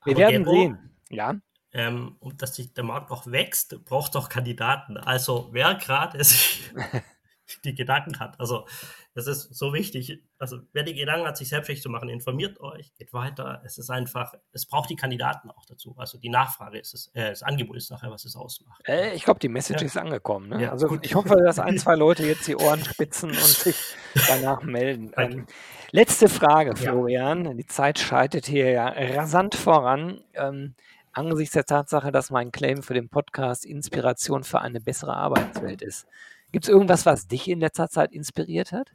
Wir 0.04 0.14
Aber 0.14 0.20
werden 0.20 0.44
sehen. 0.46 0.96
Ja. 1.10 1.34
Ähm, 1.74 2.16
und 2.20 2.40
dass 2.42 2.56
sich 2.56 2.72
der 2.72 2.84
Markt 2.84 3.10
auch 3.10 3.26
wächst, 3.26 3.84
braucht 3.84 4.14
doch 4.14 4.28
Kandidaten. 4.28 4.96
Also 4.96 5.48
wer 5.52 5.74
gerade 5.74 6.22
sich 6.24 6.70
die 7.64 7.74
Gedanken 7.74 8.18
hat. 8.20 8.38
Also 8.40 8.66
das 9.14 9.26
ist 9.26 9.54
so 9.54 9.74
wichtig. 9.74 10.22
Also 10.38 10.60
wer 10.72 10.84
die 10.84 10.94
Gedanken 10.94 11.26
hat, 11.26 11.36
sich 11.36 11.48
selbstständig 11.48 11.82
zu 11.82 11.90
machen, 11.90 12.08
informiert 12.08 12.60
euch, 12.60 12.94
geht 12.94 13.12
weiter. 13.12 13.62
Es 13.64 13.76
ist 13.78 13.90
einfach, 13.90 14.34
es 14.52 14.66
braucht 14.66 14.88
die 14.90 14.96
Kandidaten 14.96 15.50
auch 15.50 15.66
dazu. 15.66 15.94
Also 15.98 16.18
die 16.18 16.30
Nachfrage 16.30 16.78
ist 16.78 16.94
es, 16.94 17.10
äh, 17.14 17.28
das 17.28 17.42
Angebot 17.42 17.76
ist 17.76 17.90
nachher, 17.90 18.10
was 18.10 18.24
es 18.24 18.36
ausmacht. 18.36 18.80
Äh, 18.86 19.14
ich 19.14 19.24
glaube, 19.24 19.40
die 19.40 19.48
Message 19.48 19.82
ja. 19.82 19.86
ist 19.86 19.96
angekommen. 19.98 20.48
Ne? 20.48 20.62
Ja, 20.62 20.70
also 20.70 20.88
gut. 20.88 21.04
ich 21.04 21.14
hoffe, 21.14 21.36
dass 21.44 21.58
ein, 21.58 21.78
zwei 21.78 21.94
Leute 21.96 22.24
jetzt 22.26 22.46
die 22.46 22.56
Ohren 22.56 22.82
spitzen 22.84 23.30
und 23.30 23.38
sich 23.38 23.76
danach 24.28 24.62
melden. 24.62 25.12
Ähm, 25.16 25.46
letzte 25.90 26.28
Frage, 26.28 26.74
Florian. 26.74 27.44
Ja. 27.44 27.54
Die 27.54 27.66
Zeit 27.66 27.98
schreitet 27.98 28.46
hier 28.46 28.70
ja 28.70 28.88
rasant 28.88 29.54
voran. 29.54 30.22
Ähm, 30.34 30.74
angesichts 31.12 31.52
der 31.52 31.66
Tatsache, 31.66 32.10
dass 32.12 32.30
mein 32.30 32.52
Claim 32.52 32.82
für 32.82 32.94
den 32.94 33.08
Podcast 33.08 33.64
Inspiration 33.66 34.44
für 34.44 34.60
eine 34.60 34.80
bessere 34.80 35.14
Arbeitswelt 35.14 35.82
ist. 35.82 36.06
Gibt 36.52 36.66
es 36.66 36.68
irgendwas, 36.68 37.06
was 37.06 37.26
dich 37.26 37.48
in 37.48 37.60
letzter 37.60 37.88
Zeit 37.88 38.12
inspiriert 38.12 38.72
hat? 38.72 38.92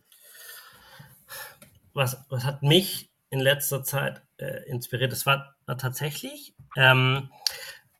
Was, 1.93 2.23
was 2.29 2.43
hat 2.43 2.61
mich 2.61 3.09
in 3.31 3.39
letzter 3.39 3.83
Zeit 3.83 4.21
äh, 4.37 4.63
inspiriert? 4.69 5.11
Das 5.11 5.25
war, 5.25 5.55
war 5.65 5.77
tatsächlich 5.77 6.53
ähm, 6.75 7.31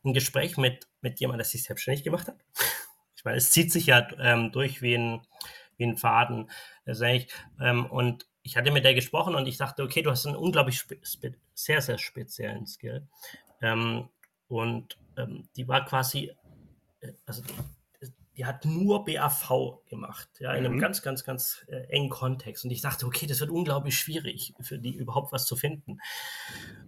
ein 0.05 0.13
Gespräch 0.13 0.57
mit, 0.57 0.87
mit 1.01 1.19
jemandem, 1.19 1.39
der 1.39 1.45
sich 1.45 1.63
selbstständig 1.63 2.03
gemacht 2.03 2.27
hat. 2.27 2.37
Ich 3.15 3.25
meine, 3.25 3.37
es 3.37 3.49
zieht 3.49 3.71
sich 3.71 3.87
ja 3.87 4.07
ähm, 4.19 4.51
durch 4.51 4.83
wie 4.83 4.93
ein, 4.93 5.21
wie 5.77 5.85
ein 5.85 5.97
Faden. 5.97 6.51
Ähm, 7.59 7.85
und 7.87 8.27
ich 8.43 8.55
hatte 8.55 8.71
mit 8.71 8.85
der 8.85 8.93
gesprochen 8.93 9.33
und 9.33 9.47
ich 9.47 9.57
dachte, 9.57 9.81
okay, 9.83 10.03
du 10.03 10.11
hast 10.11 10.27
einen 10.27 10.35
unglaublich 10.35 10.85
sehr, 11.55 11.81
sehr 11.81 11.97
speziellen 11.97 12.67
Skill. 12.67 13.07
Ähm, 13.61 14.07
und 14.47 14.97
ähm, 15.17 15.49
die 15.55 15.67
war 15.67 15.83
quasi, 15.83 16.31
äh, 17.01 17.13
also 17.25 17.41
die 18.37 18.45
hat 18.45 18.65
nur 18.65 19.03
BAV 19.03 19.81
gemacht, 19.87 20.29
ja, 20.39 20.53
in 20.53 20.65
einem 20.65 20.75
mhm. 20.75 20.79
ganz, 20.79 21.01
ganz, 21.01 21.23
ganz 21.23 21.65
äh, 21.69 21.87
engen 21.89 22.09
Kontext. 22.09 22.63
Und 22.63 22.71
ich 22.71 22.81
dachte, 22.81 23.07
okay, 23.07 23.25
das 23.25 23.39
wird 23.39 23.49
unglaublich 23.49 23.97
schwierig, 23.97 24.53
für 24.61 24.77
die 24.77 24.95
überhaupt 24.95 25.31
was 25.31 25.45
zu 25.45 25.55
finden. 25.55 25.99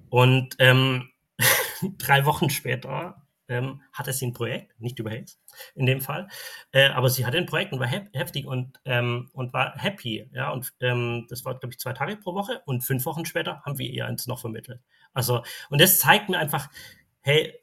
Und 0.10 0.56
ähm, 0.60 1.10
drei 1.98 2.26
Wochen 2.26 2.52
später 2.52 3.26
ähm, 3.48 3.82
hatte 3.92 4.14
sie 4.14 4.28
ein 4.28 4.34
Projekt, 4.34 4.80
nicht 4.80 5.00
über 5.00 5.10
Haze 5.10 5.38
in 5.74 5.88
dem 5.88 6.02
Fall, 6.02 6.28
äh, 6.72 6.90
aber 6.90 7.10
sie 7.10 7.26
hatte 7.26 7.38
ein 7.38 7.48
Projekt 7.48 7.74
und 7.74 7.80
war 7.80 7.88
hef 7.88 8.04
heftig 8.14 8.46
und, 8.46 8.80
ähm, 8.86 9.32
und 9.34 9.52
war 9.52 9.76
happy, 9.76 10.30
ja, 10.34 10.52
und 10.52 10.72
ähm, 10.82 11.26
das 11.30 11.46
war, 11.46 11.58
glaube 11.58 11.74
ich, 11.74 11.80
zwei 11.80 11.94
Tage 11.94 12.16
pro 12.18 12.36
Woche 12.36 12.62
und 12.66 12.84
fünf 12.84 13.06
Wochen 13.06 13.26
später 13.26 13.64
haben 13.64 13.80
wir 13.80 13.90
ihr 13.90 14.06
eins 14.06 14.28
noch 14.28 14.40
vermittelt. 14.40 14.82
Also, 15.14 15.44
und 15.72 15.82
das 15.82 15.98
zeigt 15.98 16.30
mir 16.30 16.38
einfach, 16.38 16.70
hey, 17.22 17.59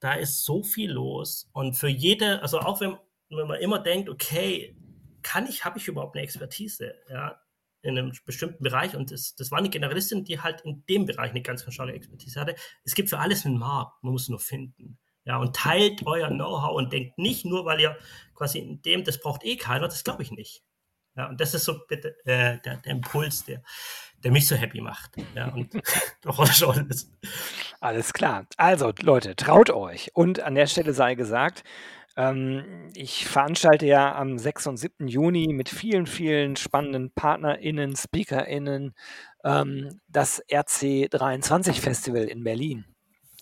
da 0.00 0.14
ist 0.14 0.44
so 0.44 0.62
viel 0.62 0.92
los 0.92 1.48
und 1.52 1.74
für 1.74 1.88
jede, 1.88 2.42
also 2.42 2.60
auch 2.60 2.80
wenn, 2.80 2.96
wenn 3.30 3.48
man 3.48 3.60
immer 3.60 3.78
denkt, 3.78 4.08
okay, 4.08 4.76
kann 5.22 5.46
ich, 5.46 5.64
habe 5.64 5.78
ich 5.78 5.88
überhaupt 5.88 6.16
eine 6.16 6.24
Expertise, 6.24 6.94
ja, 7.08 7.40
in 7.82 7.98
einem 7.98 8.12
bestimmten 8.24 8.62
Bereich 8.62 8.94
und 8.94 9.10
das, 9.10 9.34
das 9.34 9.50
war 9.50 9.58
eine 9.58 9.70
Generalistin, 9.70 10.24
die 10.24 10.40
halt 10.40 10.60
in 10.62 10.84
dem 10.86 11.04
Bereich 11.04 11.30
eine 11.30 11.42
ganz, 11.42 11.64
ganz 11.64 11.74
starke 11.74 11.92
Expertise 11.92 12.40
hatte. 12.40 12.54
Es 12.84 12.94
gibt 12.94 13.10
für 13.10 13.18
alles 13.18 13.44
einen 13.44 13.58
Markt, 13.58 14.02
man 14.02 14.12
muss 14.12 14.28
nur 14.28 14.38
finden. 14.38 14.98
Ja, 15.24 15.38
und 15.38 15.54
teilt 15.54 16.04
euer 16.06 16.28
Know-how 16.28 16.76
und 16.76 16.92
denkt 16.92 17.18
nicht 17.18 17.44
nur, 17.44 17.64
weil 17.64 17.80
ihr 17.80 17.96
quasi 18.34 18.58
in 18.58 18.82
dem, 18.82 19.04
das 19.04 19.20
braucht 19.20 19.44
eh 19.44 19.56
keiner, 19.56 19.86
das 19.86 20.02
glaube 20.04 20.22
ich 20.22 20.32
nicht. 20.32 20.64
Ja, 21.16 21.28
und 21.28 21.40
das 21.40 21.54
ist 21.54 21.64
so 21.64 21.86
bitte 21.86 22.16
äh, 22.24 22.58
der, 22.60 22.78
der 22.78 22.86
Impuls, 22.86 23.44
der, 23.44 23.62
der 24.22 24.32
mich 24.32 24.46
so 24.46 24.56
happy 24.56 24.80
macht. 24.80 25.12
Ja, 25.34 25.48
und 25.48 25.70
schon 26.54 26.88
ist. 26.88 27.10
Alles 27.80 28.12
klar. 28.12 28.46
Also, 28.56 28.92
Leute, 29.00 29.36
traut 29.36 29.70
euch. 29.70 30.10
Und 30.14 30.40
an 30.40 30.54
der 30.54 30.66
Stelle 30.66 30.94
sei 30.94 31.14
gesagt, 31.14 31.64
ähm, 32.16 32.90
ich 32.94 33.26
veranstalte 33.26 33.86
ja 33.86 34.14
am 34.14 34.38
6. 34.38 34.66
und 34.68 34.76
7. 34.76 35.08
Juni 35.08 35.52
mit 35.52 35.68
vielen, 35.68 36.06
vielen 36.06 36.56
spannenden 36.56 37.10
PartnerInnen, 37.12 37.96
SpeakerInnen 37.96 38.94
ähm, 39.44 40.00
das 40.08 40.42
RC23 40.46 41.80
Festival 41.80 42.24
in 42.24 42.44
Berlin. 42.44 42.84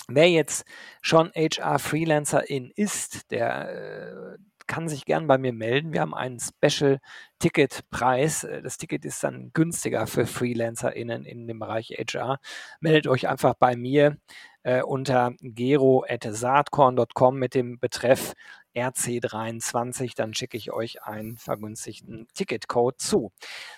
Wer 0.08 0.28
jetzt 0.28 0.64
schon 1.02 1.30
HR-Freelancerin 1.34 2.72
ist, 2.74 3.30
der 3.30 4.36
äh, 4.36 4.38
kann 4.70 4.88
sich 4.88 5.04
gern 5.04 5.26
bei 5.26 5.36
mir 5.36 5.52
melden. 5.52 5.92
Wir 5.92 6.00
haben 6.00 6.14
einen 6.14 6.38
Special-Ticket-Preis. 6.38 8.44
Äh, 8.44 8.62
das 8.62 8.78
Ticket 8.78 9.04
ist 9.04 9.24
dann 9.24 9.50
günstiger 9.52 10.06
für 10.06 10.26
FreelancerInnen 10.26 11.24
in 11.24 11.48
dem 11.48 11.58
Bereich 11.58 11.96
HR. 11.98 12.38
Meldet 12.80 13.08
euch 13.08 13.28
einfach 13.28 13.54
bei 13.54 13.74
mir 13.74 14.16
äh, 14.62 14.82
unter 14.82 15.32
gero.saatkorn.com 15.40 17.36
mit 17.36 17.54
dem 17.54 17.80
Betreff 17.80 18.34
RC23, 18.76 20.14
dann 20.14 20.34
schicke 20.34 20.56
ich 20.56 20.70
euch 20.70 21.02
einen 21.02 21.36
vergünstigten 21.36 22.28
Ticketcode 22.34 23.00
zu. 23.00 23.32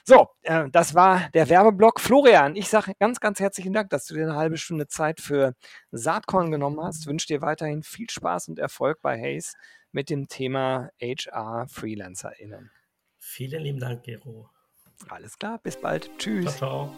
So, 0.05 0.29
äh, 0.43 0.69
das 0.71 0.95
war 0.95 1.31
der 1.33 1.49
Werbeblock. 1.49 2.01
Florian, 2.01 2.57
ich 2.57 2.69
sage 2.69 2.93
ganz, 2.99 3.21
ganz 3.21 3.41
herzlichen 3.41 3.73
Dank, 3.73 3.89
dass 3.89 4.05
du 4.05 4.15
dir 4.15 4.25
eine 4.25 4.37
halbe 4.37 4.59
Stunde 4.59 4.89
Zeit 4.89 5.21
für 5.21 5.55
Saatkorn 5.93 6.51
genommen 6.51 6.83
hast. 6.83 7.07
Wünsche 7.07 7.29
dir 7.29 7.41
weiterhin 7.41 7.83
viel 7.83 8.11
Spaß 8.11 8.49
und 8.49 8.59
Erfolg 8.59 9.01
bei 9.01 9.19
Hayes 9.19 9.55
mit 9.93 10.11
dem 10.11 10.29
Thema 10.29 10.91
HR 11.01 11.67
FreelancerInnen. 11.69 12.71
Vielen 13.19 13.63
lieben 13.63 13.79
Dank, 13.79 14.03
Gero. 14.03 14.51
Alles 15.09 15.39
klar, 15.39 15.59
bis 15.63 15.77
bald. 15.77 16.11
Tschüss. 16.19 16.57
Ciao, 16.57 16.89
ciao. 16.89 16.97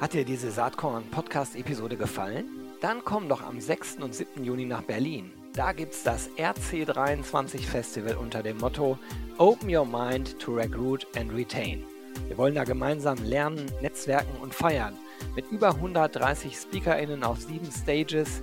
Hat 0.00 0.12
dir 0.12 0.24
diese 0.24 0.50
Saatkorn-Podcast-Episode 0.50 1.96
gefallen? 1.96 2.46
Dann 2.80 3.04
komm 3.04 3.28
doch 3.28 3.42
am 3.42 3.60
6. 3.60 3.96
und 3.96 4.14
7. 4.14 4.44
Juni 4.44 4.64
nach 4.64 4.82
Berlin. 4.82 5.32
Da 5.54 5.72
gibt's 5.72 6.04
das 6.04 6.30
RC23 6.36 7.58
Festival 7.58 8.16
unter 8.16 8.42
dem 8.44 8.58
Motto 8.58 8.96
Open 9.38 9.74
Your 9.74 9.84
Mind 9.84 10.38
to 10.38 10.54
Recruit 10.54 11.06
and 11.16 11.32
Retain. 11.34 11.84
Wir 12.28 12.38
wollen 12.38 12.54
da 12.54 12.64
gemeinsam 12.64 13.18
lernen, 13.24 13.66
netzwerken 13.80 14.38
und 14.40 14.54
feiern. 14.54 14.96
Mit 15.34 15.50
über 15.50 15.70
130 15.70 16.56
SpeakerInnen 16.56 17.24
auf 17.24 17.40
sieben 17.40 17.70
Stages 17.72 18.42